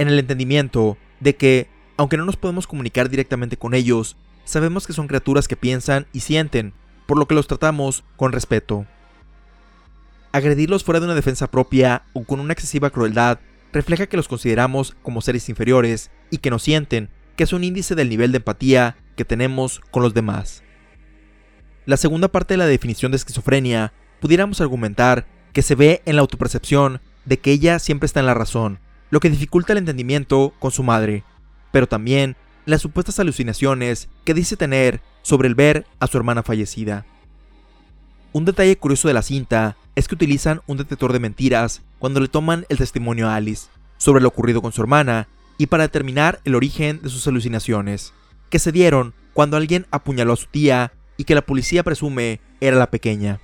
en 0.00 0.08
el 0.08 0.18
entendimiento 0.18 0.96
de 1.20 1.36
que, 1.36 1.68
aunque 1.98 2.16
no 2.16 2.24
nos 2.24 2.36
podemos 2.36 2.66
comunicar 2.66 3.10
directamente 3.10 3.58
con 3.58 3.74
ellos, 3.74 4.16
sabemos 4.44 4.86
que 4.86 4.94
son 4.94 5.06
criaturas 5.06 5.46
que 5.46 5.56
piensan 5.56 6.06
y 6.14 6.20
sienten, 6.20 6.72
por 7.06 7.18
lo 7.18 7.28
que 7.28 7.34
los 7.34 7.46
tratamos 7.46 8.02
con 8.16 8.32
respeto. 8.32 8.86
Agredirlos 10.32 10.84
fuera 10.84 11.00
de 11.00 11.06
una 11.06 11.14
defensa 11.14 11.50
propia 11.50 12.02
o 12.14 12.24
con 12.24 12.40
una 12.40 12.54
excesiva 12.54 12.88
crueldad 12.88 13.40
refleja 13.74 14.06
que 14.06 14.16
los 14.16 14.26
consideramos 14.26 14.96
como 15.02 15.20
seres 15.20 15.50
inferiores 15.50 16.10
y 16.30 16.38
que 16.38 16.50
no 16.50 16.58
sienten, 16.58 17.10
que 17.36 17.44
es 17.44 17.52
un 17.52 17.62
índice 17.62 17.94
del 17.94 18.08
nivel 18.08 18.32
de 18.32 18.38
empatía 18.38 18.96
que 19.16 19.26
tenemos 19.26 19.80
con 19.90 20.02
los 20.02 20.14
demás. 20.14 20.62
La 21.86 21.96
segunda 21.96 22.28
parte 22.28 22.54
de 22.54 22.58
la 22.58 22.66
definición 22.66 23.12
de 23.12 23.16
esquizofrenia 23.16 23.92
pudiéramos 24.20 24.60
argumentar 24.60 25.26
que 25.52 25.62
se 25.62 25.74
ve 25.74 26.02
en 26.04 26.16
la 26.16 26.22
autopercepción 26.22 27.00
de 27.24 27.38
que 27.38 27.52
ella 27.52 27.78
siempre 27.78 28.06
está 28.06 28.20
en 28.20 28.26
la 28.26 28.34
razón, 28.34 28.78
lo 29.10 29.20
que 29.20 29.30
dificulta 29.30 29.72
el 29.72 29.78
entendimiento 29.78 30.52
con 30.58 30.70
su 30.70 30.82
madre, 30.82 31.24
pero 31.72 31.88
también 31.88 32.36
las 32.66 32.82
supuestas 32.82 33.18
alucinaciones 33.18 34.08
que 34.24 34.34
dice 34.34 34.56
tener 34.56 35.00
sobre 35.22 35.48
el 35.48 35.54
ver 35.54 35.86
a 35.98 36.06
su 36.06 36.16
hermana 36.18 36.42
fallecida. 36.42 37.06
Un 38.32 38.44
detalle 38.44 38.76
curioso 38.76 39.08
de 39.08 39.14
la 39.14 39.22
cinta 39.22 39.76
es 39.96 40.06
que 40.06 40.14
utilizan 40.14 40.60
un 40.66 40.76
detector 40.76 41.12
de 41.12 41.18
mentiras 41.18 41.82
cuando 41.98 42.20
le 42.20 42.28
toman 42.28 42.64
el 42.68 42.78
testimonio 42.78 43.28
a 43.28 43.34
Alice, 43.34 43.68
sobre 43.98 44.22
lo 44.22 44.28
ocurrido 44.28 44.62
con 44.62 44.72
su 44.72 44.80
hermana 44.80 45.28
y 45.58 45.66
para 45.66 45.82
determinar 45.82 46.40
el 46.44 46.54
origen 46.54 47.02
de 47.02 47.08
sus 47.08 47.26
alucinaciones, 47.26 48.12
que 48.48 48.58
se 48.58 48.70
dieron 48.70 49.14
cuando 49.32 49.56
alguien 49.56 49.86
apuñaló 49.90 50.34
a 50.34 50.36
su 50.36 50.46
tía 50.46 50.92
y 51.20 51.24
que 51.24 51.34
la 51.34 51.42
policía 51.42 51.82
presume 51.82 52.40
era 52.62 52.78
la 52.78 52.90
pequeña. 52.90 53.40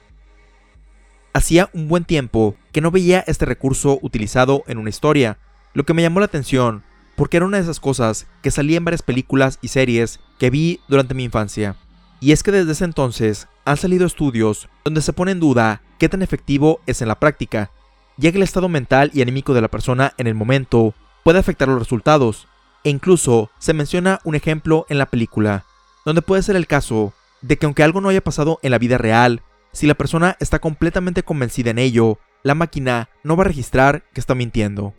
Hacía 1.34 1.68
un 1.74 1.88
buen 1.88 2.06
tiempo 2.06 2.56
que 2.72 2.80
no 2.80 2.90
veía 2.90 3.22
este 3.26 3.44
recurso 3.44 3.98
utilizado 4.00 4.64
en 4.66 4.78
una 4.78 4.88
historia, 4.88 5.36
lo 5.74 5.84
que 5.84 5.92
me 5.92 6.00
llamó 6.00 6.20
la 6.20 6.24
atención 6.24 6.84
porque 7.16 7.36
era 7.36 7.44
una 7.44 7.58
de 7.58 7.64
esas 7.64 7.78
cosas 7.78 8.28
que 8.40 8.50
salía 8.50 8.78
en 8.78 8.86
varias 8.86 9.02
películas 9.02 9.58
y 9.60 9.68
series 9.68 10.20
que 10.38 10.48
vi 10.48 10.80
durante 10.88 11.12
mi 11.12 11.24
infancia. 11.24 11.76
Y 12.18 12.32
es 12.32 12.42
que 12.42 12.50
desde 12.50 12.72
ese 12.72 12.86
entonces 12.86 13.46
han 13.66 13.76
salido 13.76 14.06
estudios 14.06 14.70
donde 14.82 15.02
se 15.02 15.12
pone 15.12 15.32
en 15.32 15.40
duda 15.40 15.82
qué 15.98 16.08
tan 16.08 16.22
efectivo 16.22 16.80
es 16.86 17.02
en 17.02 17.08
la 17.08 17.20
práctica, 17.20 17.72
ya 18.16 18.30
que 18.30 18.38
el 18.38 18.42
estado 18.42 18.70
mental 18.70 19.10
y 19.12 19.20
anímico 19.20 19.52
de 19.52 19.60
la 19.60 19.68
persona 19.68 20.14
en 20.16 20.28
el 20.28 20.34
momento 20.34 20.94
puede 21.24 21.40
afectar 21.40 21.68
los 21.68 21.78
resultados, 21.78 22.48
e 22.84 22.88
incluso 22.88 23.50
se 23.58 23.74
menciona 23.74 24.18
un 24.24 24.34
ejemplo 24.34 24.86
en 24.88 24.96
la 24.96 25.10
película, 25.10 25.66
donde 26.06 26.22
puede 26.22 26.42
ser 26.42 26.56
el 26.56 26.66
caso 26.66 27.12
de 27.46 27.56
que 27.56 27.66
aunque 27.66 27.82
algo 27.82 28.00
no 28.00 28.08
haya 28.08 28.24
pasado 28.24 28.58
en 28.62 28.72
la 28.72 28.78
vida 28.78 28.98
real, 28.98 29.42
si 29.72 29.86
la 29.86 29.94
persona 29.94 30.36
está 30.40 30.58
completamente 30.58 31.22
convencida 31.22 31.70
en 31.70 31.78
ello, 31.78 32.18
la 32.42 32.54
máquina 32.54 33.08
no 33.22 33.36
va 33.36 33.44
a 33.44 33.46
registrar 33.46 34.04
que 34.12 34.20
está 34.20 34.34
mintiendo. 34.34 34.94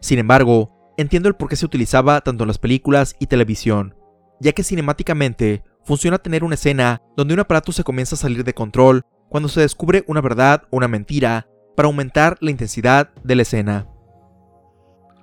Sin 0.00 0.18
embargo, 0.18 0.70
entiendo 0.96 1.28
el 1.28 1.34
por 1.34 1.48
qué 1.48 1.56
se 1.56 1.66
utilizaba 1.66 2.20
tanto 2.22 2.44
en 2.44 2.48
las 2.48 2.58
películas 2.58 3.16
y 3.18 3.26
televisión, 3.26 3.94
ya 4.40 4.52
que 4.52 4.62
cinemáticamente 4.62 5.62
funciona 5.84 6.18
tener 6.18 6.44
una 6.44 6.54
escena 6.54 7.02
donde 7.16 7.34
un 7.34 7.40
aparato 7.40 7.72
se 7.72 7.84
comienza 7.84 8.14
a 8.14 8.18
salir 8.18 8.44
de 8.44 8.54
control 8.54 9.02
cuando 9.28 9.48
se 9.48 9.60
descubre 9.60 10.04
una 10.06 10.20
verdad 10.20 10.62
o 10.70 10.78
una 10.78 10.88
mentira 10.88 11.48
para 11.76 11.86
aumentar 11.86 12.38
la 12.40 12.50
intensidad 12.50 13.12
de 13.24 13.34
la 13.34 13.42
escena. 13.42 13.88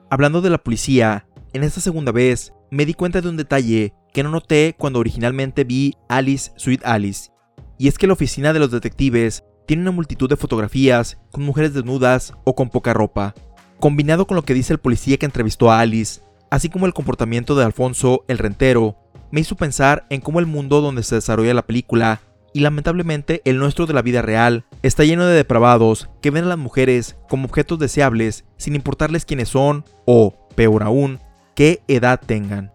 Hablando 0.10 0.42
de 0.42 0.50
la 0.50 0.58
policía, 0.58 1.26
en 1.54 1.64
esta 1.64 1.82
segunda 1.82 2.12
vez 2.12 2.54
me 2.70 2.86
di 2.86 2.94
cuenta 2.94 3.22
de 3.22 3.30
un 3.30 3.38
detalle 3.38 3.94
que 4.12 4.24
no 4.24 4.30
noté 4.30 4.76
cuando 4.78 5.00
originalmente 5.00 5.64
vi 5.64 5.96
Alice 6.10 6.52
Sweet 6.56 6.86
Alice, 6.86 7.32
y 7.78 7.88
es 7.88 7.98
que 7.98 8.08
la 8.08 8.14
oficina 8.14 8.54
de 8.54 8.60
los 8.60 8.72
detectives 8.72 9.44
tiene 9.66 9.84
una 9.84 9.92
multitud 9.92 10.30
de 10.30 10.38
fotografías 10.38 11.18
con 11.32 11.44
mujeres 11.44 11.74
desnudas 11.74 12.34
o 12.44 12.56
con 12.56 12.70
poca 12.70 12.94
ropa, 12.94 13.34
combinado 13.80 14.28
con 14.28 14.36
lo 14.36 14.44
que 14.44 14.54
dice 14.54 14.74
el 14.74 14.80
policía 14.80 15.18
que 15.18 15.26
entrevistó 15.26 15.72
a 15.72 15.80
Alice, 15.80 16.22
así 16.50 16.70
como 16.70 16.86
el 16.86 16.94
comportamiento 16.94 17.56
de 17.56 17.66
Alfonso 17.66 18.24
el 18.28 18.38
rentero, 18.38 18.98
me 19.32 19.40
hizo 19.40 19.56
pensar 19.56 20.06
en 20.10 20.22
cómo 20.22 20.40
el 20.40 20.46
mundo 20.46 20.82
donde 20.82 21.04
se 21.04 21.16
desarrolla 21.16 21.54
la 21.54 21.66
película, 21.66 22.22
y 22.54 22.60
lamentablemente 22.60 23.42
el 23.46 23.58
nuestro 23.58 23.86
de 23.86 23.94
la 23.94 24.02
vida 24.02 24.22
real, 24.22 24.66
está 24.84 25.04
lleno 25.04 25.26
de 25.26 25.36
depravados 25.36 26.10
que 26.22 26.32
ven 26.32 26.44
a 26.44 26.50
las 26.50 26.58
mujeres 26.58 27.16
como 27.30 27.46
objetos 27.46 27.80
deseables 27.80 28.46
sin 28.58 28.76
importarles 28.76 29.26
quiénes 29.26 29.50
son 29.50 29.86
o, 30.06 30.36
peor 30.56 30.84
aún, 30.84 31.20
qué 31.56 31.82
edad 31.88 32.20
tengan. 32.20 32.72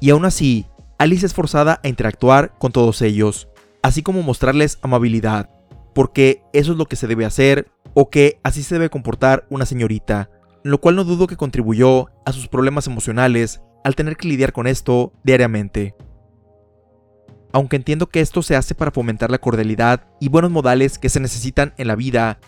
Y 0.00 0.10
aún 0.10 0.24
así, 0.24 0.66
Alice 0.98 1.24
es 1.24 1.34
forzada 1.34 1.80
a 1.82 1.88
interactuar 1.88 2.56
con 2.58 2.72
todos 2.72 3.02
ellos, 3.02 3.48
así 3.82 4.02
como 4.02 4.22
mostrarles 4.22 4.78
amabilidad, 4.82 5.50
porque 5.94 6.42
eso 6.52 6.72
es 6.72 6.78
lo 6.78 6.86
que 6.86 6.96
se 6.96 7.06
debe 7.06 7.24
hacer 7.24 7.70
o 7.94 8.10
que 8.10 8.40
así 8.42 8.62
se 8.62 8.74
debe 8.74 8.90
comportar 8.90 9.46
una 9.50 9.66
señorita, 9.66 10.30
lo 10.62 10.80
cual 10.80 10.96
no 10.96 11.04
dudo 11.04 11.26
que 11.26 11.36
contribuyó 11.36 12.08
a 12.24 12.32
sus 12.32 12.48
problemas 12.48 12.86
emocionales 12.86 13.60
al 13.84 13.94
tener 13.94 14.16
que 14.16 14.28
lidiar 14.28 14.52
con 14.52 14.66
esto 14.66 15.12
diariamente. 15.24 15.94
Aunque 17.52 17.76
entiendo 17.76 18.06
que 18.06 18.20
esto 18.20 18.42
se 18.42 18.54
hace 18.56 18.74
para 18.74 18.92
fomentar 18.92 19.30
la 19.30 19.38
cordialidad 19.38 20.06
y 20.20 20.28
buenos 20.28 20.50
modales 20.50 20.98
que 20.98 21.08
se 21.08 21.18
necesitan 21.18 21.74
en 21.78 21.88
la 21.88 21.96
vida, 21.96 22.38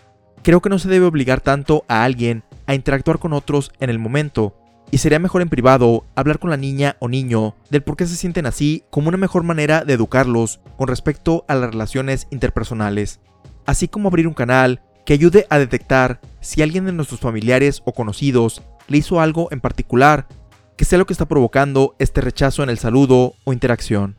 creo 0.43 0.61
que 0.61 0.69
no 0.69 0.79
se 0.79 0.89
debe 0.89 1.07
obligar 1.07 1.41
tanto 1.41 1.85
a 1.89 2.05
alguien 2.05 2.45
a 2.67 2.75
interactuar 2.75 3.19
con 3.19 3.33
otros 3.33 3.73
en 3.81 3.91
el 3.91 3.99
momento, 3.99 4.57
y 4.93 4.99
sería 4.99 5.19
mejor 5.19 5.41
en 5.41 5.49
privado 5.49 6.05
hablar 6.15 6.39
con 6.39 6.51
la 6.51 6.59
niña 6.59 6.97
o 7.01 7.09
niño 7.09 7.57
del 7.71 7.83
por 7.83 7.97
qué 7.97 8.07
se 8.07 8.15
sienten 8.15 8.45
así 8.45 8.85
como 8.91 9.09
una 9.09 9.17
mejor 9.17 9.43
manera 9.43 9.85
de 9.87 9.95
educarlos 9.95 10.61
con 10.77 10.87
respecto 10.87 11.47
a 11.49 11.55
las 11.55 11.71
relaciones 11.71 12.29
interpersonales, 12.31 13.19
así 13.65 13.89
como 13.89 14.09
abrir 14.09 14.29
un 14.29 14.35
canal 14.35 14.83
que 15.07 15.15
ayude 15.15 15.47
a 15.49 15.59
detectar 15.59 16.21
si 16.43 16.61
alguien 16.61 16.85
de 16.85 16.93
nuestros 16.93 17.21
familiares 17.21 17.81
o 17.87 17.93
conocidos 17.93 18.61
le 18.87 18.99
hizo 18.99 19.19
algo 19.19 19.49
en 19.51 19.61
particular 19.61 20.29
que 20.77 20.85
sea 20.85 20.99
lo 20.99 21.07
que 21.07 21.15
está 21.15 21.27
provocando 21.27 21.97
este 21.99 22.21
rechazo 22.21 22.63
en 22.63 22.69
el 22.69 22.77
saludo 22.77 23.33
o 23.45 23.53
interacción. 23.55 24.19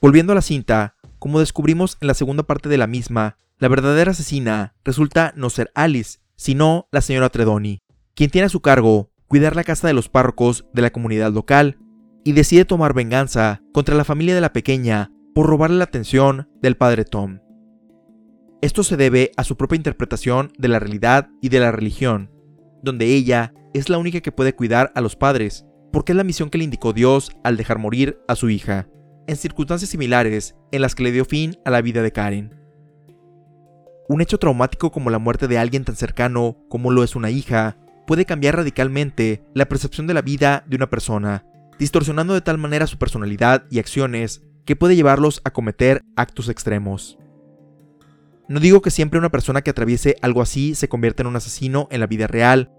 Volviendo 0.00 0.32
a 0.32 0.36
la 0.36 0.42
cinta, 0.42 0.96
como 1.18 1.40
descubrimos 1.40 1.98
en 2.00 2.08
la 2.08 2.14
segunda 2.14 2.44
parte 2.44 2.70
de 2.70 2.78
la 2.78 2.86
misma, 2.86 3.36
la 3.58 3.68
verdadera 3.68 4.12
asesina 4.12 4.74
resulta 4.84 5.34
no 5.36 5.50
ser 5.50 5.70
Alice, 5.74 6.20
sino 6.34 6.88
la 6.90 7.02
señora 7.02 7.28
Tredoni, 7.28 7.82
quien 8.14 8.30
tiene 8.30 8.46
a 8.46 8.50
su 8.50 8.60
cargo 8.60 9.10
cuidar 9.28 9.56
la 9.56 9.64
casa 9.64 9.86
de 9.86 9.94
los 9.94 10.08
párrocos 10.08 10.66
de 10.72 10.82
la 10.82 10.90
comunidad 10.90 11.32
local 11.32 11.78
y 12.24 12.32
decide 12.32 12.64
tomar 12.64 12.94
venganza 12.94 13.62
contra 13.72 13.94
la 13.94 14.04
familia 14.04 14.34
de 14.34 14.40
la 14.40 14.52
pequeña 14.52 15.10
por 15.34 15.46
robarle 15.46 15.78
la 15.78 15.84
atención 15.84 16.48
del 16.62 16.76
padre 16.76 17.04
Tom. 17.04 17.40
Esto 18.62 18.82
se 18.82 18.96
debe 18.96 19.32
a 19.36 19.44
su 19.44 19.56
propia 19.56 19.76
interpretación 19.76 20.52
de 20.56 20.68
la 20.68 20.78
realidad 20.78 21.28
y 21.42 21.50
de 21.50 21.60
la 21.60 21.70
religión, 21.70 22.30
donde 22.82 23.06
ella 23.06 23.52
es 23.74 23.88
la 23.88 23.98
única 23.98 24.20
que 24.20 24.32
puede 24.32 24.54
cuidar 24.54 24.90
a 24.94 25.00
los 25.00 25.16
padres, 25.16 25.66
porque 25.92 26.12
es 26.12 26.16
la 26.16 26.24
misión 26.24 26.48
que 26.48 26.58
le 26.58 26.64
indicó 26.64 26.92
Dios 26.92 27.30
al 27.42 27.56
dejar 27.56 27.78
morir 27.78 28.18
a 28.26 28.36
su 28.36 28.48
hija, 28.48 28.88
en 29.26 29.36
circunstancias 29.36 29.90
similares 29.90 30.54
en 30.72 30.80
las 30.80 30.94
que 30.94 31.02
le 31.02 31.12
dio 31.12 31.24
fin 31.24 31.56
a 31.64 31.70
la 31.70 31.82
vida 31.82 32.02
de 32.02 32.12
Karen. 32.12 32.54
Un 34.08 34.20
hecho 34.20 34.38
traumático 34.38 34.90
como 34.90 35.10
la 35.10 35.18
muerte 35.18 35.48
de 35.48 35.58
alguien 35.58 35.84
tan 35.84 35.96
cercano 35.96 36.56
como 36.68 36.90
lo 36.90 37.04
es 37.04 37.16
una 37.16 37.30
hija 37.30 37.76
puede 38.06 38.24
cambiar 38.24 38.56
radicalmente 38.56 39.44
la 39.54 39.66
percepción 39.66 40.06
de 40.06 40.14
la 40.14 40.22
vida 40.22 40.64
de 40.66 40.76
una 40.76 40.90
persona, 40.90 41.44
distorsionando 41.78 42.34
de 42.34 42.40
tal 42.40 42.58
manera 42.58 42.86
su 42.86 42.98
personalidad 42.98 43.64
y 43.70 43.78
acciones 43.78 44.42
que 44.64 44.76
puede 44.76 44.96
llevarlos 44.96 45.40
a 45.44 45.50
cometer 45.50 46.02
actos 46.16 46.48
extremos. 46.48 47.18
No 48.48 48.60
digo 48.60 48.82
que 48.82 48.90
siempre 48.90 49.18
una 49.18 49.30
persona 49.30 49.62
que 49.62 49.70
atraviese 49.70 50.16
algo 50.20 50.42
así 50.42 50.74
se 50.74 50.88
convierta 50.88 51.22
en 51.22 51.28
un 51.28 51.36
asesino 51.36 51.88
en 51.90 52.00
la 52.00 52.06
vida 52.06 52.26
real, 52.26 52.70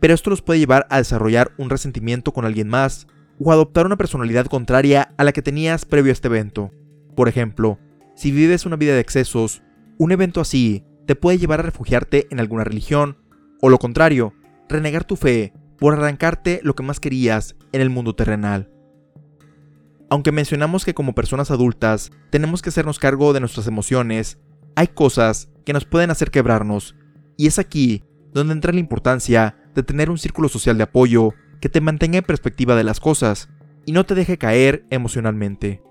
pero 0.00 0.14
esto 0.14 0.30
los 0.30 0.40
puede 0.40 0.60
llevar 0.60 0.86
a 0.88 0.96
desarrollar 0.96 1.52
un 1.58 1.68
resentimiento 1.68 2.32
con 2.32 2.46
alguien 2.46 2.68
más 2.68 3.06
o 3.38 3.52
adoptar 3.52 3.86
una 3.86 3.96
personalidad 3.96 4.46
contraria 4.46 5.12
a 5.16 5.24
la 5.24 5.32
que 5.32 5.42
tenías 5.42 5.84
previo 5.84 6.10
a 6.10 6.14
este 6.14 6.28
evento. 6.28 6.70
Por 7.14 7.28
ejemplo, 7.28 7.78
si 8.14 8.30
vives 8.30 8.66
una 8.66 8.76
vida 8.76 8.94
de 8.94 9.00
excesos, 9.00 9.62
un 9.98 10.12
evento 10.12 10.40
así 10.40 10.84
te 11.06 11.16
puede 11.16 11.38
llevar 11.38 11.60
a 11.60 11.64
refugiarte 11.64 12.26
en 12.30 12.40
alguna 12.40 12.64
religión, 12.64 13.18
o 13.60 13.68
lo 13.68 13.78
contrario, 13.78 14.32
renegar 14.70 15.04
tu 15.04 15.16
fe 15.16 15.52
por 15.78 15.94
arrancarte 15.94 16.60
lo 16.62 16.74
que 16.74 16.82
más 16.82 17.00
querías 17.00 17.56
en 17.72 17.80
el 17.80 17.90
mundo 17.90 18.14
terrenal. 18.14 18.70
Aunque 20.08 20.32
mencionamos 20.32 20.84
que 20.84 20.94
como 20.94 21.14
personas 21.14 21.50
adultas 21.50 22.10
tenemos 22.30 22.62
que 22.62 22.70
hacernos 22.70 22.98
cargo 22.98 23.32
de 23.32 23.40
nuestras 23.40 23.66
emociones, 23.66 24.38
hay 24.74 24.88
cosas 24.88 25.50
que 25.64 25.72
nos 25.72 25.84
pueden 25.84 26.10
hacer 26.10 26.30
quebrarnos, 26.30 26.96
y 27.36 27.46
es 27.46 27.58
aquí 27.58 28.02
donde 28.32 28.52
entra 28.52 28.72
la 28.72 28.80
importancia 28.80 29.56
de 29.74 29.82
tener 29.82 30.10
un 30.10 30.18
círculo 30.18 30.48
social 30.48 30.76
de 30.76 30.84
apoyo 30.84 31.32
que 31.60 31.68
te 31.68 31.80
mantenga 31.80 32.18
en 32.18 32.24
perspectiva 32.24 32.74
de 32.74 32.84
las 32.84 33.00
cosas 33.00 33.48
y 33.86 33.92
no 33.92 34.04
te 34.04 34.14
deje 34.14 34.38
caer 34.38 34.84
emocionalmente. 34.90 35.82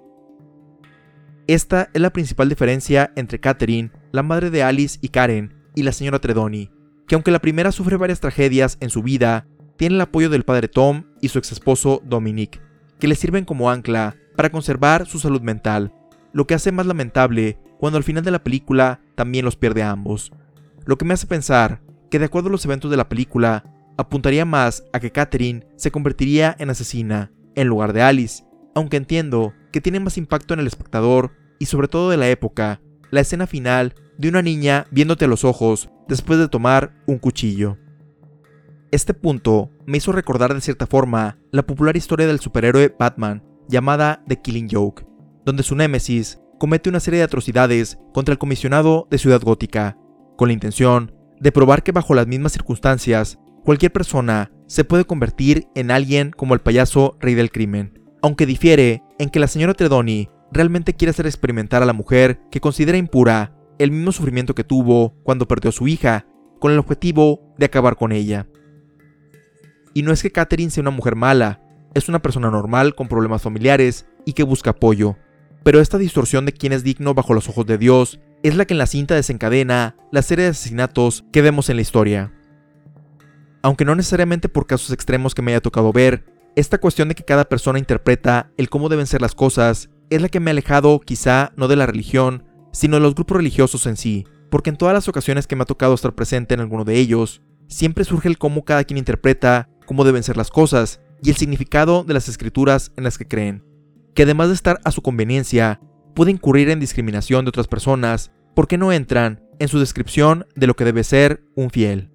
Esta 1.47 1.89
es 1.93 2.01
la 2.01 2.11
principal 2.11 2.49
diferencia 2.49 3.11
entre 3.15 3.39
Catherine, 3.39 3.91
la 4.11 4.21
madre 4.21 4.49
de 4.51 4.63
Alice 4.63 4.99
y 5.01 5.09
Karen, 5.09 5.55
y 5.75 5.83
la 5.83 5.91
señora 5.91 6.19
Tredoni, 6.19 6.71
que 7.09 7.15
aunque 7.15 7.31
la 7.31 7.39
primera 7.39 7.71
sufre 7.71 7.97
varias 7.97 8.19
tragedias 8.19 8.77
en 8.81 8.91
su 8.91 9.01
vida, 9.01 9.47
tiene 9.77 9.95
el 9.95 10.01
apoyo 10.01 10.29
del 10.29 10.45
padre 10.45 10.67
Tom 10.67 11.05
y 11.21 11.29
su 11.29 11.39
ex 11.39 11.51
esposo 11.51 12.03
Dominic, 12.05 12.61
que 12.99 13.07
le 13.07 13.15
sirven 13.15 13.45
como 13.45 13.71
ancla 13.71 14.15
para 14.35 14.51
conservar 14.51 15.07
su 15.07 15.17
salud 15.17 15.41
mental, 15.41 15.91
lo 16.33 16.45
que 16.45 16.53
hace 16.53 16.71
más 16.71 16.85
lamentable 16.85 17.57
cuando 17.79 17.97
al 17.97 18.03
final 18.03 18.23
de 18.23 18.29
la 18.29 18.43
película 18.43 19.01
también 19.15 19.43
los 19.43 19.55
pierde 19.55 19.81
a 19.81 19.89
ambos, 19.89 20.31
lo 20.85 20.99
que 20.99 21.05
me 21.05 21.15
hace 21.15 21.25
pensar 21.25 21.81
que 22.11 22.19
de 22.19 22.25
acuerdo 22.25 22.49
a 22.49 22.51
los 22.51 22.63
eventos 22.65 22.91
de 22.91 22.97
la 22.97 23.09
película, 23.09 23.63
apuntaría 23.97 24.45
más 24.45 24.83
a 24.93 24.99
que 24.99 25.11
Catherine 25.11 25.65
se 25.77 25.89
convertiría 25.89 26.55
en 26.59 26.69
asesina 26.69 27.31
en 27.55 27.67
lugar 27.67 27.91
de 27.91 28.03
Alice, 28.03 28.43
aunque 28.75 28.97
entiendo 28.97 29.55
que 29.71 29.81
tiene 29.81 29.99
más 29.99 30.19
impacto 30.19 30.53
en 30.53 30.59
el 30.59 30.67
espectador 30.67 31.31
y 31.57 31.65
sobre 31.65 31.87
todo 31.87 32.11
de 32.11 32.17
la 32.17 32.29
época, 32.29 32.81
la 33.09 33.21
escena 33.21 33.47
final 33.47 33.95
de 34.19 34.29
una 34.29 34.43
niña 34.43 34.85
viéndote 34.91 35.25
a 35.25 35.27
los 35.27 35.43
ojos 35.43 35.89
después 36.09 36.39
de 36.39 36.49
tomar 36.49 36.91
un 37.05 37.19
cuchillo. 37.19 37.77
Este 38.91 39.13
punto 39.13 39.69
me 39.85 39.97
hizo 39.97 40.11
recordar 40.11 40.53
de 40.53 40.61
cierta 40.61 40.87
forma 40.87 41.37
la 41.51 41.61
popular 41.61 41.95
historia 41.95 42.25
del 42.25 42.39
superhéroe 42.39 42.93
Batman 42.97 43.43
llamada 43.69 44.23
The 44.27 44.41
Killing 44.41 44.67
Joke, 44.69 45.05
donde 45.45 45.61
su 45.61 45.75
némesis 45.75 46.41
comete 46.59 46.89
una 46.89 46.99
serie 46.99 47.19
de 47.19 47.25
atrocidades 47.25 47.99
contra 48.11 48.33
el 48.33 48.39
comisionado 48.39 49.07
de 49.11 49.19
Ciudad 49.19 49.41
Gótica, 49.41 49.97
con 50.35 50.49
la 50.49 50.53
intención 50.53 51.13
de 51.39 51.51
probar 51.51 51.83
que 51.83 51.91
bajo 51.91 52.15
las 52.15 52.25
mismas 52.25 52.51
circunstancias, 52.51 53.37
cualquier 53.63 53.93
persona 53.93 54.51
se 54.65 54.83
puede 54.83 55.05
convertir 55.05 55.67
en 55.75 55.91
alguien 55.91 56.31
como 56.31 56.55
el 56.55 56.59
payaso 56.59 57.15
rey 57.19 57.35
del 57.35 57.51
crimen, 57.51 58.01
aunque 58.23 58.47
difiere 58.47 59.03
en 59.19 59.29
que 59.29 59.39
la 59.39 59.47
señora 59.47 59.75
Tredoni 59.75 60.29
realmente 60.51 60.95
quiere 60.95 61.11
hacer 61.11 61.27
experimentar 61.27 61.83
a 61.83 61.85
la 61.85 61.93
mujer 61.93 62.41
que 62.49 62.59
considera 62.59 62.97
impura 62.97 63.53
el 63.79 63.91
mismo 63.91 64.11
sufrimiento 64.11 64.53
que 64.53 64.63
tuvo 64.63 65.15
cuando 65.23 65.47
perdió 65.47 65.69
a 65.69 65.73
su 65.73 65.87
hija, 65.87 66.27
con 66.59 66.71
el 66.71 66.79
objetivo 66.79 67.41
de 67.57 67.65
acabar 67.65 67.95
con 67.95 68.11
ella. 68.11 68.45
Y 69.93 70.03
no 70.03 70.11
es 70.11 70.21
que 70.21 70.31
Catherine 70.31 70.69
sea 70.69 70.81
una 70.81 70.91
mujer 70.91 71.15
mala, 71.15 71.61
es 71.93 72.09
una 72.09 72.21
persona 72.21 72.51
normal 72.51 72.93
con 72.93 73.07
problemas 73.07 73.41
familiares 73.41 74.05
y 74.25 74.33
que 74.33 74.43
busca 74.43 74.71
apoyo. 74.71 75.15
Pero 75.63 75.79
esta 75.79 75.97
distorsión 75.97 76.45
de 76.45 76.53
quién 76.53 76.73
es 76.73 76.83
digno 76.83 77.13
bajo 77.13 77.33
los 77.33 77.49
ojos 77.49 77.65
de 77.65 77.77
Dios 77.77 78.19
es 78.43 78.55
la 78.55 78.65
que 78.65 78.73
en 78.73 78.77
la 78.77 78.85
cinta 78.85 79.15
desencadena 79.15 79.95
la 80.11 80.21
serie 80.21 80.45
de 80.45 80.51
asesinatos 80.51 81.25
que 81.31 81.41
vemos 81.41 81.69
en 81.69 81.77
la 81.77 81.81
historia. 81.81 82.33
Aunque 83.61 83.85
no 83.85 83.95
necesariamente 83.95 84.47
por 84.47 84.67
casos 84.67 84.91
extremos 84.91 85.35
que 85.35 85.41
me 85.41 85.51
haya 85.51 85.61
tocado 85.61 85.91
ver, 85.91 86.25
esta 86.55 86.77
cuestión 86.77 87.09
de 87.09 87.15
que 87.15 87.25
cada 87.25 87.45
persona 87.45 87.79
interpreta 87.79 88.51
el 88.57 88.69
cómo 88.69 88.89
deben 88.89 89.07
ser 89.07 89.21
las 89.21 89.35
cosas 89.35 89.89
es 90.09 90.21
la 90.21 90.29
que 90.29 90.39
me 90.39 90.49
ha 90.49 90.53
alejado 90.53 90.99
quizá 90.99 91.51
no 91.55 91.67
de 91.67 91.75
la 91.75 91.85
religión, 91.85 92.43
sino 92.71 92.97
de 92.97 93.01
los 93.01 93.15
grupos 93.15 93.37
religiosos 93.37 93.85
en 93.85 93.97
sí, 93.97 94.25
porque 94.49 94.69
en 94.69 94.77
todas 94.77 94.93
las 94.93 95.07
ocasiones 95.07 95.47
que 95.47 95.55
me 95.55 95.63
ha 95.63 95.65
tocado 95.65 95.93
estar 95.93 96.13
presente 96.15 96.53
en 96.53 96.59
alguno 96.59 96.85
de 96.85 96.97
ellos, 96.97 97.41
siempre 97.67 98.03
surge 98.03 98.27
el 98.27 98.37
cómo 98.37 98.65
cada 98.65 98.83
quien 98.83 98.97
interpreta 98.97 99.69
cómo 99.85 100.03
deben 100.03 100.23
ser 100.23 100.37
las 100.37 100.51
cosas 100.51 101.01
y 101.21 101.29
el 101.29 101.35
significado 101.35 102.03
de 102.03 102.13
las 102.13 102.29
escrituras 102.29 102.91
en 102.95 103.03
las 103.03 103.17
que 103.17 103.27
creen, 103.27 103.63
que 104.13 104.23
además 104.23 104.49
de 104.49 104.53
estar 104.53 104.79
a 104.83 104.91
su 104.91 105.01
conveniencia, 105.01 105.81
puede 106.13 106.31
incurrir 106.31 106.69
en 106.69 106.79
discriminación 106.79 107.45
de 107.45 107.49
otras 107.49 107.67
personas 107.67 108.31
porque 108.55 108.77
no 108.77 108.91
entran 108.91 109.41
en 109.59 109.67
su 109.67 109.79
descripción 109.79 110.45
de 110.55 110.67
lo 110.67 110.75
que 110.75 110.85
debe 110.85 111.03
ser 111.03 111.43
un 111.55 111.69
fiel. 111.69 112.11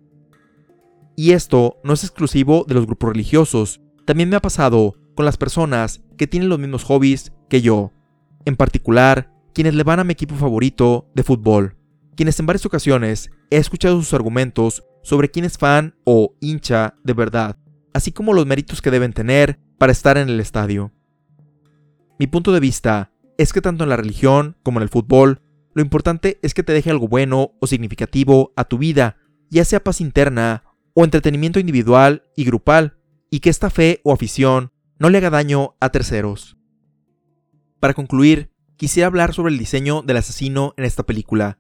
Y 1.16 1.32
esto 1.32 1.78
no 1.84 1.92
es 1.92 2.04
exclusivo 2.04 2.64
de 2.66 2.74
los 2.74 2.86
grupos 2.86 3.10
religiosos, 3.10 3.80
también 4.04 4.28
me 4.28 4.36
ha 4.36 4.42
pasado 4.42 4.94
con 5.14 5.24
las 5.24 5.36
personas 5.36 6.02
que 6.16 6.26
tienen 6.26 6.48
los 6.48 6.58
mismos 6.58 6.84
hobbies 6.84 7.32
que 7.48 7.62
yo, 7.62 7.92
en 8.44 8.56
particular 8.56 9.33
quienes 9.54 9.74
le 9.74 9.84
van 9.84 10.00
a 10.00 10.04
mi 10.04 10.12
equipo 10.12 10.34
favorito 10.34 11.08
de 11.14 11.22
fútbol, 11.22 11.76
quienes 12.16 12.38
en 12.40 12.46
varias 12.46 12.66
ocasiones 12.66 13.30
he 13.50 13.56
escuchado 13.56 13.96
sus 13.96 14.12
argumentos 14.12 14.84
sobre 15.02 15.30
quién 15.30 15.44
es 15.44 15.56
fan 15.56 15.94
o 16.04 16.34
hincha 16.40 16.94
de 17.04 17.12
verdad, 17.12 17.56
así 17.92 18.12
como 18.12 18.32
los 18.32 18.46
méritos 18.46 18.82
que 18.82 18.90
deben 18.90 19.12
tener 19.12 19.60
para 19.78 19.92
estar 19.92 20.18
en 20.18 20.28
el 20.28 20.40
estadio. 20.40 20.92
Mi 22.18 22.26
punto 22.26 22.52
de 22.52 22.60
vista 22.60 23.12
es 23.38 23.52
que 23.52 23.60
tanto 23.60 23.84
en 23.84 23.90
la 23.90 23.96
religión 23.96 24.56
como 24.62 24.78
en 24.78 24.82
el 24.82 24.88
fútbol, 24.88 25.40
lo 25.72 25.82
importante 25.82 26.38
es 26.42 26.54
que 26.54 26.62
te 26.62 26.72
deje 26.72 26.90
algo 26.90 27.08
bueno 27.08 27.52
o 27.60 27.66
significativo 27.66 28.52
a 28.56 28.64
tu 28.64 28.78
vida, 28.78 29.16
ya 29.50 29.64
sea 29.64 29.82
paz 29.82 30.00
interna 30.00 30.64
o 30.94 31.04
entretenimiento 31.04 31.58
individual 31.58 32.22
y 32.36 32.44
grupal, 32.44 32.96
y 33.30 33.40
que 33.40 33.50
esta 33.50 33.70
fe 33.70 34.00
o 34.04 34.12
afición 34.12 34.72
no 34.98 35.10
le 35.10 35.18
haga 35.18 35.30
daño 35.30 35.74
a 35.80 35.90
terceros. 35.90 36.56
Para 37.80 37.94
concluir, 37.94 38.53
quisiera 38.76 39.06
hablar 39.06 39.34
sobre 39.34 39.52
el 39.52 39.58
diseño 39.58 40.02
del 40.02 40.16
asesino 40.16 40.74
en 40.76 40.84
esta 40.84 41.04
película, 41.04 41.58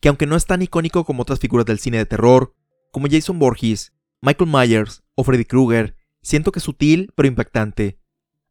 que 0.00 0.08
aunque 0.08 0.26
no 0.26 0.36
es 0.36 0.46
tan 0.46 0.62
icónico 0.62 1.04
como 1.04 1.22
otras 1.22 1.38
figuras 1.38 1.66
del 1.66 1.78
cine 1.78 1.98
de 1.98 2.06
terror, 2.06 2.54
como 2.92 3.08
Jason 3.10 3.38
Voorhees, 3.38 3.92
Michael 4.22 4.50
Myers 4.50 5.02
o 5.14 5.24
Freddy 5.24 5.44
Krueger, 5.44 5.96
siento 6.22 6.52
que 6.52 6.58
es 6.58 6.64
sutil 6.64 7.12
pero 7.14 7.28
impactante, 7.28 7.98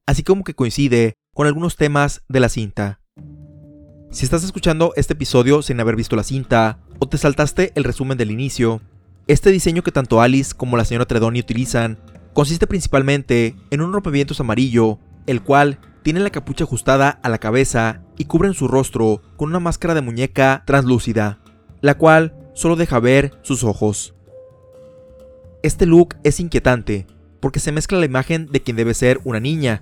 así 0.06 0.24
como 0.24 0.44
que 0.44 0.56
coincide 0.56 1.16
con 1.34 1.48
algunos 1.48 1.76
temas 1.76 2.24
de 2.30 2.40
la 2.40 2.50
cinta. 2.50 3.02
Si 4.12 4.24
estás 4.24 4.44
escuchando 4.44 4.94
este 4.96 5.14
episodio 5.14 5.62
sin 5.62 5.80
haber 5.80 5.96
visto 5.96 6.16
la 6.16 6.24
cinta, 6.24 6.80
o 7.00 7.10
te 7.10 7.18
saltaste 7.18 7.74
el 7.76 7.84
resumen 7.84 8.18
del 8.18 8.32
inicio, 8.32 8.82
este 9.28 9.52
diseño 9.52 9.84
que 9.84 9.92
tanto 9.92 10.22
Alice 10.22 10.54
como 10.56 10.78
la 10.78 10.86
señora 10.86 11.06
Tredoni 11.06 11.40
utilizan 11.40 12.00
consiste 12.34 12.68
principalmente 12.68 13.56
en 13.72 13.82
un 13.82 13.92
rompevientos 13.92 14.40
amarillo, 14.40 15.00
el 15.26 15.42
cual 15.42 15.80
tiene 16.06 16.20
la 16.20 16.30
capucha 16.30 16.66
ajustada 16.66 17.20
a 17.24 17.30
la 17.30 17.40
cabeza 17.40 18.04
y 18.16 18.26
cubren 18.26 18.54
su 18.54 18.68
rostro 18.68 19.24
con 19.38 19.50
una 19.50 19.60
máscara 19.60 19.96
de 19.96 20.02
muñeca 20.02 20.62
translúcida, 20.68 21.40
la 21.82 21.98
cual 21.98 22.36
solo 22.54 22.76
deja 22.76 23.00
ver 23.00 23.40
sus 23.42 23.64
ojos. 23.64 24.14
Este 25.64 25.88
look 25.88 26.16
es 26.24 26.40
inquietante, 26.40 27.08
porque 27.40 27.60
se 27.60 27.72
mezcla 27.72 27.98
la 27.98 28.06
imagen 28.06 28.46
de 28.52 28.62
quien 28.62 28.78
debe 28.78 28.94
ser 28.94 29.20
una 29.24 29.40
niña, 29.40 29.82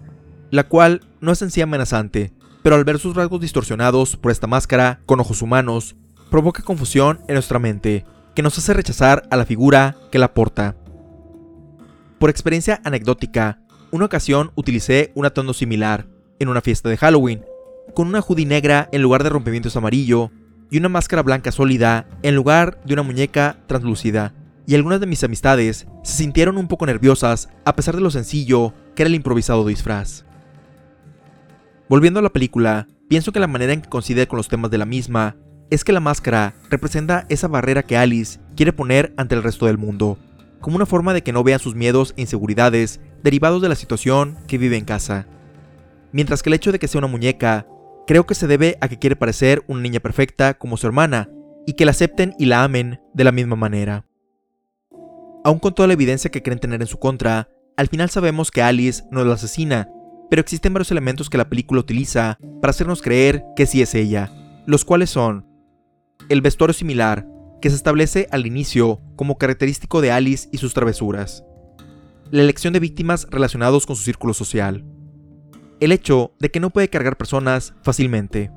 la 0.49 0.63
cual 0.63 1.01
no 1.19 1.33
es 1.33 1.41
en 1.41 1.51
sí 1.51 1.59
amenazante, 1.59 2.31
pero 2.61 2.77
al 2.77 2.85
ver 2.85 2.99
sus 2.99 3.17
rasgos 3.17 3.41
distorsionados 3.41 4.15
por 4.15 4.31
esta 4.31 4.47
máscara 4.47 5.01
con 5.05 5.19
ojos 5.19 5.41
humanos, 5.41 5.97
provoca 6.31 6.63
confusión 6.63 7.19
en 7.27 7.33
nuestra 7.33 7.59
mente, 7.59 8.05
que 8.33 8.43
nos 8.43 8.57
hace 8.57 8.73
rechazar 8.73 9.27
a 9.29 9.35
la 9.35 9.45
figura 9.45 9.97
que 10.09 10.19
la 10.19 10.33
porta. 10.33 10.77
Por 12.17 12.29
experiencia 12.29 12.79
anecdótica, 12.85 13.59
una 13.91 14.05
ocasión 14.05 14.53
utilicé 14.55 15.11
un 15.15 15.25
atondo 15.25 15.53
similar 15.53 16.12
en 16.39 16.49
una 16.49 16.61
fiesta 16.61 16.89
de 16.89 16.97
Halloween, 16.97 17.45
con 17.93 18.07
una 18.07 18.21
hoodie 18.21 18.45
negra 18.45 18.89
en 18.91 19.01
lugar 19.01 19.23
de 19.23 19.29
rompimientos 19.29 19.75
amarillo 19.75 20.31
y 20.71 20.77
una 20.77 20.89
máscara 20.89 21.21
blanca 21.21 21.51
sólida 21.51 22.07
en 22.23 22.35
lugar 22.35 22.81
de 22.85 22.93
una 22.93 23.03
muñeca 23.03 23.57
translúcida. 23.67 24.33
Y 24.65 24.75
algunas 24.75 24.99
de 24.99 25.07
mis 25.07 25.23
amistades 25.23 25.87
se 26.03 26.17
sintieron 26.17 26.57
un 26.57 26.67
poco 26.67 26.85
nerviosas 26.85 27.49
a 27.65 27.75
pesar 27.75 27.95
de 27.95 28.01
lo 28.01 28.11
sencillo 28.11 28.73
que 28.95 29.03
era 29.03 29.09
el 29.09 29.15
improvisado 29.15 29.65
disfraz. 29.65 30.25
Volviendo 31.89 32.19
a 32.19 32.23
la 32.23 32.31
película, 32.31 32.87
pienso 33.09 33.31
que 33.31 33.39
la 33.39 33.47
manera 33.47 33.73
en 33.73 33.81
que 33.81 33.89
coincide 33.89 34.27
con 34.27 34.37
los 34.37 34.47
temas 34.47 34.71
de 34.71 34.77
la 34.77 34.85
misma 34.85 35.35
es 35.69 35.83
que 35.83 35.91
la 35.91 35.99
máscara 35.99 36.55
representa 36.69 37.25
esa 37.29 37.47
barrera 37.47 37.83
que 37.83 37.97
Alice 37.97 38.39
quiere 38.55 38.73
poner 38.73 39.13
ante 39.17 39.35
el 39.35 39.43
resto 39.43 39.65
del 39.65 39.77
mundo, 39.77 40.17
como 40.61 40.75
una 40.75 40.85
forma 40.85 41.13
de 41.13 41.23
que 41.23 41.33
no 41.33 41.43
vean 41.43 41.59
sus 41.59 41.75
miedos 41.75 42.13
e 42.15 42.21
inseguridades 42.21 43.01
derivados 43.21 43.61
de 43.61 43.69
la 43.69 43.75
situación 43.75 44.37
que 44.47 44.57
vive 44.57 44.77
en 44.77 44.85
casa. 44.85 45.27
Mientras 46.13 46.41
que 46.41 46.49
el 46.49 46.53
hecho 46.53 46.71
de 46.71 46.79
que 46.79 46.87
sea 46.87 46.99
una 46.99 47.07
muñeca, 47.07 47.67
creo 48.07 48.25
que 48.25 48.35
se 48.35 48.47
debe 48.47 48.77
a 48.79 48.87
que 48.87 48.99
quiere 48.99 49.15
parecer 49.15 49.63
una 49.67 49.81
niña 49.81 49.99
perfecta 49.99 50.53
como 50.53 50.77
su 50.77 50.87
hermana, 50.87 51.29
y 51.65 51.73
que 51.73 51.85
la 51.85 51.91
acepten 51.91 52.35
y 52.37 52.45
la 52.45 52.63
amen 52.63 53.01
de 53.13 53.23
la 53.23 53.31
misma 53.31 53.55
manera. 53.55 54.05
Aun 55.43 55.59
con 55.59 55.73
toda 55.73 55.87
la 55.87 55.93
evidencia 55.93 56.31
que 56.31 56.43
creen 56.43 56.59
tener 56.59 56.81
en 56.81 56.87
su 56.87 56.99
contra, 56.99 57.49
al 57.75 57.87
final 57.87 58.09
sabemos 58.09 58.51
que 58.51 58.61
Alice 58.61 59.03
no 59.11 59.21
es 59.21 59.27
la 59.27 59.33
asesina, 59.33 59.89
pero 60.29 60.41
existen 60.41 60.73
varios 60.73 60.91
elementos 60.91 61.29
que 61.29 61.37
la 61.37 61.49
película 61.49 61.81
utiliza 61.81 62.37
para 62.61 62.71
hacernos 62.71 63.01
creer 63.01 63.43
que 63.55 63.65
sí 63.65 63.81
es 63.81 63.95
ella, 63.95 64.31
los 64.65 64.85
cuales 64.85 65.09
son 65.09 65.47
el 66.29 66.41
vestuario 66.41 66.73
similar, 66.73 67.27
que 67.61 67.69
se 67.69 67.75
establece 67.75 68.27
al 68.31 68.45
inicio 68.45 69.01
como 69.15 69.37
característico 69.37 70.01
de 70.01 70.11
Alice 70.11 70.49
y 70.51 70.57
sus 70.57 70.73
travesuras. 70.73 71.43
La 72.29 72.41
elección 72.41 72.73
de 72.73 72.79
víctimas 72.79 73.27
relacionados 73.29 73.85
con 73.85 73.95
su 73.95 74.03
círculo 74.03 74.33
social. 74.33 74.83
El 75.83 75.91
hecho 75.91 76.31
de 76.39 76.49
que 76.49 76.61
no 76.61 76.69
puede 76.69 76.89
cargar 76.89 77.17
personas 77.17 77.73
fácilmente. 77.81 78.49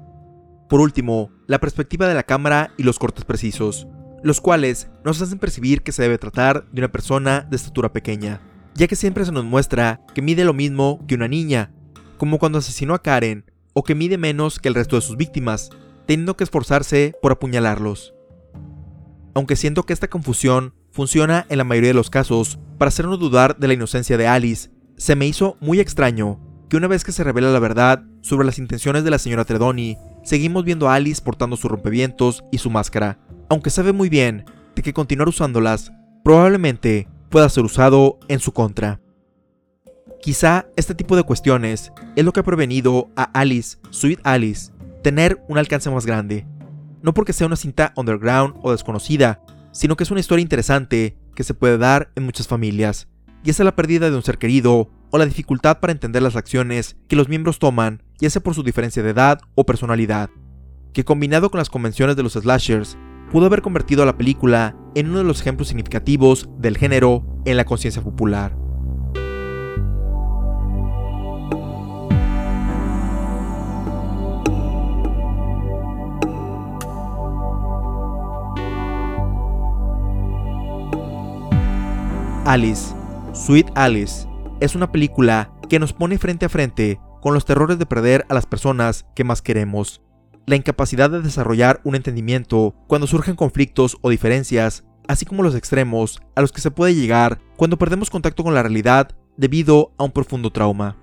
Por 0.68 0.80
último, 0.80 1.32
la 1.48 1.58
perspectiva 1.58 2.06
de 2.06 2.14
la 2.14 2.22
cámara 2.22 2.70
y 2.76 2.84
los 2.84 3.00
cortes 3.00 3.24
precisos, 3.24 3.88
los 4.22 4.40
cuales 4.40 4.90
nos 5.04 5.20
hacen 5.20 5.40
percibir 5.40 5.82
que 5.82 5.90
se 5.90 6.02
debe 6.02 6.18
tratar 6.18 6.70
de 6.70 6.82
una 6.82 6.92
persona 6.92 7.44
de 7.50 7.56
estatura 7.56 7.92
pequeña, 7.92 8.40
ya 8.76 8.86
que 8.86 8.94
siempre 8.94 9.24
se 9.24 9.32
nos 9.32 9.44
muestra 9.44 10.06
que 10.14 10.22
mide 10.22 10.44
lo 10.44 10.54
mismo 10.54 11.04
que 11.08 11.16
una 11.16 11.26
niña, 11.26 11.72
como 12.16 12.38
cuando 12.38 12.58
asesinó 12.58 12.94
a 12.94 13.02
Karen, 13.02 13.50
o 13.72 13.82
que 13.82 13.96
mide 13.96 14.18
menos 14.18 14.60
que 14.60 14.68
el 14.68 14.76
resto 14.76 14.94
de 14.94 15.02
sus 15.02 15.16
víctimas, 15.16 15.70
teniendo 16.06 16.36
que 16.36 16.44
esforzarse 16.44 17.16
por 17.20 17.32
apuñalarlos 17.32 18.14
aunque 19.34 19.56
siento 19.56 19.82
que 19.82 19.92
esta 19.92 20.08
confusión 20.08 20.72
funciona 20.92 21.44
en 21.50 21.58
la 21.58 21.64
mayoría 21.64 21.90
de 21.90 21.94
los 21.94 22.08
casos 22.08 22.58
para 22.78 22.88
hacernos 22.88 23.18
dudar 23.18 23.58
de 23.58 23.68
la 23.68 23.74
inocencia 23.74 24.16
de 24.16 24.26
Alice, 24.26 24.70
se 24.96 25.14
me 25.14 25.26
hizo 25.26 25.58
muy 25.60 25.78
extraño 25.78 26.40
que 26.68 26.76
una 26.76 26.88
vez 26.88 27.04
que 27.04 27.12
se 27.12 27.24
revela 27.24 27.50
la 27.50 27.58
verdad 27.58 28.02
sobre 28.22 28.46
las 28.46 28.58
intenciones 28.58 29.04
de 29.04 29.10
la 29.10 29.18
señora 29.18 29.44
Tredoni, 29.44 29.96
seguimos 30.24 30.64
viendo 30.64 30.88
a 30.88 30.94
Alice 30.94 31.22
portando 31.22 31.56
sus 31.56 31.70
rompevientos 31.70 32.44
y 32.50 32.58
su 32.58 32.70
máscara, 32.70 33.18
aunque 33.48 33.70
sabe 33.70 33.92
muy 33.92 34.08
bien 34.08 34.44
de 34.74 34.82
que 34.82 34.92
continuar 34.92 35.28
usándolas 35.28 35.92
probablemente 36.24 37.08
pueda 37.30 37.48
ser 37.48 37.64
usado 37.64 38.18
en 38.28 38.40
su 38.40 38.52
contra. 38.52 39.00
Quizá 40.20 40.66
este 40.76 40.94
tipo 40.94 41.14
de 41.14 41.22
cuestiones 41.22 41.92
es 42.16 42.24
lo 42.24 42.32
que 42.32 42.40
ha 42.40 42.44
prevenido 42.44 43.10
a 43.14 43.24
Alice, 43.24 43.78
Sweet 43.90 44.20
Alice, 44.24 44.72
tener 45.04 45.40
un 45.48 45.58
alcance 45.58 45.88
más 45.88 46.04
grande, 46.04 46.46
no 47.02 47.14
porque 47.14 47.32
sea 47.32 47.46
una 47.46 47.54
cinta 47.54 47.92
underground 47.96 48.54
o 48.62 48.72
desconocida, 48.72 49.40
sino 49.70 49.96
que 49.96 50.02
es 50.02 50.10
una 50.10 50.18
historia 50.18 50.42
interesante 50.42 51.16
que 51.36 51.44
se 51.44 51.54
puede 51.54 51.78
dar 51.78 52.10
en 52.16 52.24
muchas 52.24 52.48
familias, 52.48 53.06
y 53.44 53.50
es 53.50 53.58
la 53.60 53.76
pérdida 53.76 54.10
de 54.10 54.16
un 54.16 54.24
ser 54.24 54.38
querido 54.38 54.90
o 55.16 55.18
la 55.18 55.26
dificultad 55.26 55.80
para 55.80 55.92
entender 55.92 56.22
las 56.22 56.36
acciones 56.36 56.96
que 57.08 57.16
los 57.16 57.28
miembros 57.28 57.58
toman, 57.58 58.02
ya 58.18 58.28
sea 58.28 58.42
por 58.42 58.54
su 58.54 58.62
diferencia 58.62 59.02
de 59.02 59.10
edad 59.10 59.40
o 59.54 59.64
personalidad, 59.64 60.28
que 60.92 61.04
combinado 61.04 61.50
con 61.50 61.58
las 61.58 61.70
convenciones 61.70 62.16
de 62.16 62.22
los 62.22 62.34
slashers, 62.34 62.98
pudo 63.32 63.46
haber 63.46 63.62
convertido 63.62 64.02
a 64.02 64.06
la 64.06 64.18
película 64.18 64.76
en 64.94 65.08
uno 65.08 65.18
de 65.18 65.24
los 65.24 65.40
ejemplos 65.40 65.68
significativos 65.68 66.50
del 66.58 66.76
género 66.76 67.24
en 67.46 67.56
la 67.56 67.64
conciencia 67.64 68.02
popular. 68.02 68.54
Alice, 82.44 82.94
Sweet 83.32 83.70
Alice, 83.74 84.28
es 84.60 84.74
una 84.74 84.92
película 84.92 85.52
que 85.68 85.78
nos 85.78 85.92
pone 85.92 86.18
frente 86.18 86.46
a 86.46 86.48
frente 86.48 87.00
con 87.20 87.34
los 87.34 87.44
terrores 87.44 87.78
de 87.78 87.86
perder 87.86 88.24
a 88.28 88.34
las 88.34 88.46
personas 88.46 89.06
que 89.14 89.24
más 89.24 89.42
queremos, 89.42 90.02
la 90.46 90.56
incapacidad 90.56 91.10
de 91.10 91.22
desarrollar 91.22 91.80
un 91.84 91.96
entendimiento 91.96 92.74
cuando 92.86 93.06
surgen 93.06 93.36
conflictos 93.36 93.98
o 94.00 94.10
diferencias 94.10 94.84
así 95.08 95.24
como 95.24 95.42
los 95.42 95.54
extremos 95.54 96.20
a 96.34 96.40
los 96.40 96.52
que 96.52 96.60
se 96.60 96.70
puede 96.70 96.94
llegar 96.94 97.40
cuando 97.56 97.78
perdemos 97.78 98.10
contacto 98.10 98.44
con 98.44 98.54
la 98.54 98.62
realidad 98.62 99.16
debido 99.36 99.92
a 99.98 100.04
un 100.04 100.12
profundo 100.12 100.50
trauma. 100.50 100.96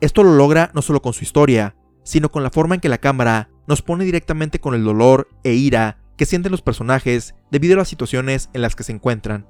Esto 0.00 0.22
lo 0.22 0.34
logra 0.34 0.70
no 0.74 0.82
solo 0.82 1.00
con 1.02 1.12
su 1.12 1.24
historia, 1.24 1.76
sino 2.04 2.30
con 2.30 2.42
la 2.42 2.50
forma 2.50 2.74
en 2.74 2.80
que 2.80 2.88
la 2.88 2.98
cámara 2.98 3.50
nos 3.66 3.82
pone 3.82 4.04
directamente 4.04 4.60
con 4.60 4.74
el 4.74 4.84
dolor 4.84 5.28
e 5.42 5.54
ira 5.54 5.98
que 6.16 6.26
sienten 6.26 6.52
los 6.52 6.62
personajes 6.62 7.34
debido 7.50 7.74
a 7.74 7.78
las 7.78 7.88
situaciones 7.88 8.48
en 8.52 8.62
las 8.62 8.76
que 8.76 8.84
se 8.84 8.92
encuentran, 8.92 9.46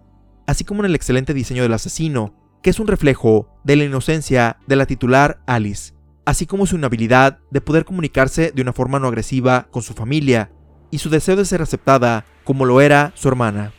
así 0.47 0.65
como 0.65 0.81
en 0.81 0.87
el 0.87 0.95
excelente 0.95 1.35
diseño 1.35 1.63
del 1.63 1.75
asesino, 1.75 2.35
que 2.67 2.71
es 2.71 2.81
un 2.81 2.89
reflejo 2.89 3.49
de 3.63 3.77
la 3.77 3.85
inocencia 3.85 4.57
de 4.67 4.75
la 4.75 4.87
titular 4.87 5.39
Alice, 5.47 5.95
así 6.25 6.47
como 6.47 6.67
su 6.67 6.75
inhabilidad 6.75 7.39
de 7.53 7.61
poder 7.61 7.85
comunicarse 7.85 8.51
de 8.53 8.61
una 8.61 8.73
forma 8.73 8.99
no 8.99 9.07
agresiva 9.07 9.69
con 9.71 9.83
su 9.83 9.95
familia 9.95 10.51
y 10.91 10.99
su 10.99 11.09
deseo 11.09 11.37
de 11.37 11.45
ser 11.45 11.63
aceptada 11.63 12.25
como 12.43 12.65
lo 12.65 12.81
era 12.81 13.13
su 13.15 13.29
hermana. 13.29 13.73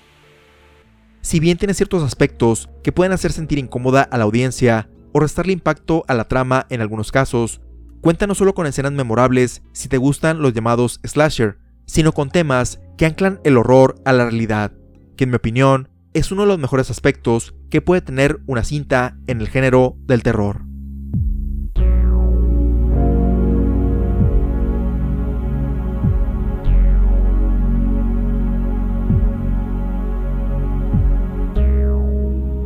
Si 1.20 1.42
bien 1.42 1.58
tiene 1.58 1.74
ciertos 1.74 2.02
aspectos 2.02 2.70
que 2.82 2.94
pueden 2.94 3.12
hacer 3.12 3.34
sentir 3.34 3.60
incómoda 3.60 4.04
a 4.04 4.18
la 4.18 4.24
audiencia 4.24 4.90
o 5.12 5.20
restarle 5.20 5.52
impacto 5.52 6.06
a 6.08 6.14
la 6.14 6.30
trama 6.30 6.66
en 6.70 6.80
algunos 6.80 7.12
casos, 7.12 7.60
cuenta 8.00 8.26
no 8.26 8.36
solo 8.36 8.56
con 8.56 8.68
escenas 8.68 8.94
memorables 8.94 9.64
si 9.74 9.90
te 9.90 9.98
gustan 9.98 10.42
los 10.42 10.54
llamados 10.54 11.02
slasher, 11.06 11.58
sino 11.86 12.14
con 12.14 12.30
temas 12.30 12.80
que 12.98 13.06
anclan 13.06 13.42
el 13.44 13.58
horror 13.58 13.96
a 14.06 14.14
la 14.14 14.24
realidad, 14.24 14.72
que 15.18 15.26
en 15.26 15.32
mi 15.32 15.36
opinión 15.36 15.90
es 16.14 16.32
uno 16.32 16.44
de 16.44 16.48
los 16.48 16.58
mejores 16.58 16.90
aspectos 16.90 17.54
que 17.70 17.82
puede 17.82 18.02
tener 18.02 18.40
una 18.46 18.64
cinta 18.64 19.18
en 19.28 19.42
el 19.42 19.48
género 19.48 19.98
del 20.06 20.24
terror. 20.24 20.68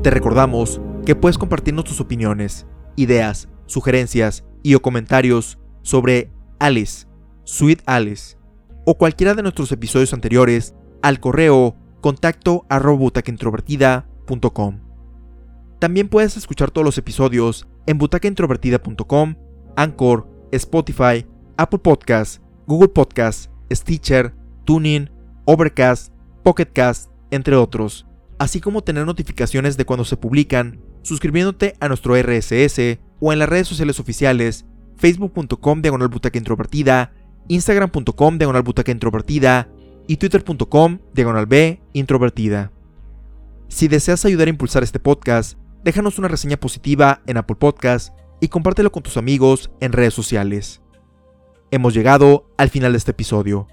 Te 0.03 0.09
recordamos 0.09 0.81
que 1.05 1.15
puedes 1.15 1.37
compartirnos 1.37 1.85
tus 1.85 2.01
opiniones, 2.01 2.65
ideas, 2.95 3.49
sugerencias 3.67 4.43
y 4.63 4.73
o 4.73 4.81
comentarios 4.81 5.59
sobre 5.83 6.31
Alice, 6.59 7.05
Sweet 7.43 7.83
Alice, 7.85 8.35
o 8.85 8.97
cualquiera 8.97 9.35
de 9.35 9.43
nuestros 9.43 9.71
episodios 9.71 10.13
anteriores 10.13 10.73
al 11.03 11.19
correo 11.19 11.75
contacto 12.01 12.65
También 15.81 16.09
puedes 16.09 16.37
escuchar 16.37 16.69
todos 16.69 16.85
los 16.85 16.99
episodios 16.99 17.67
en 17.87 17.97
butacaintrovertida.com, 17.97 19.35
Anchor, 19.75 20.27
Spotify, 20.51 21.25
Apple 21.57 21.79
Podcasts, 21.79 22.39
Google 22.67 22.89
Podcasts, 22.89 23.49
Stitcher, 23.73 24.35
Tuning, 24.63 25.09
Overcast, 25.45 26.13
Pocketcast, 26.43 27.09
entre 27.31 27.55
otros, 27.55 28.05
así 28.37 28.61
como 28.61 28.83
tener 28.83 29.07
notificaciones 29.07 29.75
de 29.75 29.85
cuando 29.85 30.05
se 30.05 30.17
publican, 30.17 30.79
suscribiéndote 31.01 31.73
a 31.79 31.87
nuestro 31.87 32.15
RSS 32.15 32.99
o 33.19 33.33
en 33.33 33.39
las 33.39 33.49
redes 33.49 33.67
sociales 33.67 33.99
oficiales 33.99 34.67
facebook.com 34.97 35.81
diagonal 35.81 36.11
introvertida, 36.33 37.11
instagram.com 37.47 38.37
diagonal 38.37 38.63
introvertida 38.85 39.67
y 40.07 40.17
twitter.com 40.17 40.99
diagonal 41.15 41.47
b 41.47 41.81
introvertida. 41.93 42.71
Si 43.67 43.87
deseas 43.87 44.25
ayudar 44.25 44.47
a 44.47 44.51
impulsar 44.51 44.83
este 44.83 44.99
podcast, 44.99 45.57
déjanos 45.83 46.19
una 46.19 46.27
reseña 46.27 46.57
positiva 46.57 47.21
en 47.25 47.37
Apple 47.37 47.55
Podcast 47.55 48.13
y 48.39 48.47
compártelo 48.49 48.91
con 48.91 49.03
tus 49.03 49.17
amigos 49.17 49.71
en 49.79 49.93
redes 49.93 50.13
sociales. 50.13 50.81
Hemos 51.71 51.93
llegado 51.93 52.49
al 52.57 52.69
final 52.69 52.91
de 52.93 52.97
este 52.97 53.11
episodio. 53.11 53.67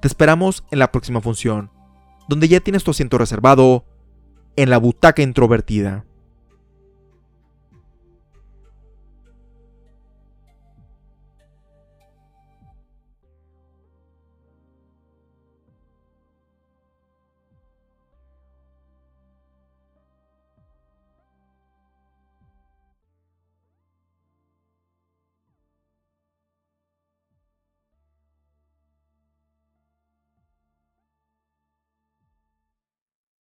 Te 0.00 0.08
esperamos 0.08 0.64
en 0.70 0.78
la 0.78 0.92
próxima 0.92 1.20
función, 1.20 1.70
donde 2.28 2.48
ya 2.48 2.60
tienes 2.60 2.84
tu 2.84 2.90
asiento 2.90 3.18
reservado 3.18 3.84
en 4.56 4.70
la 4.70 4.78
butaca 4.78 5.22
introvertida. 5.22 6.04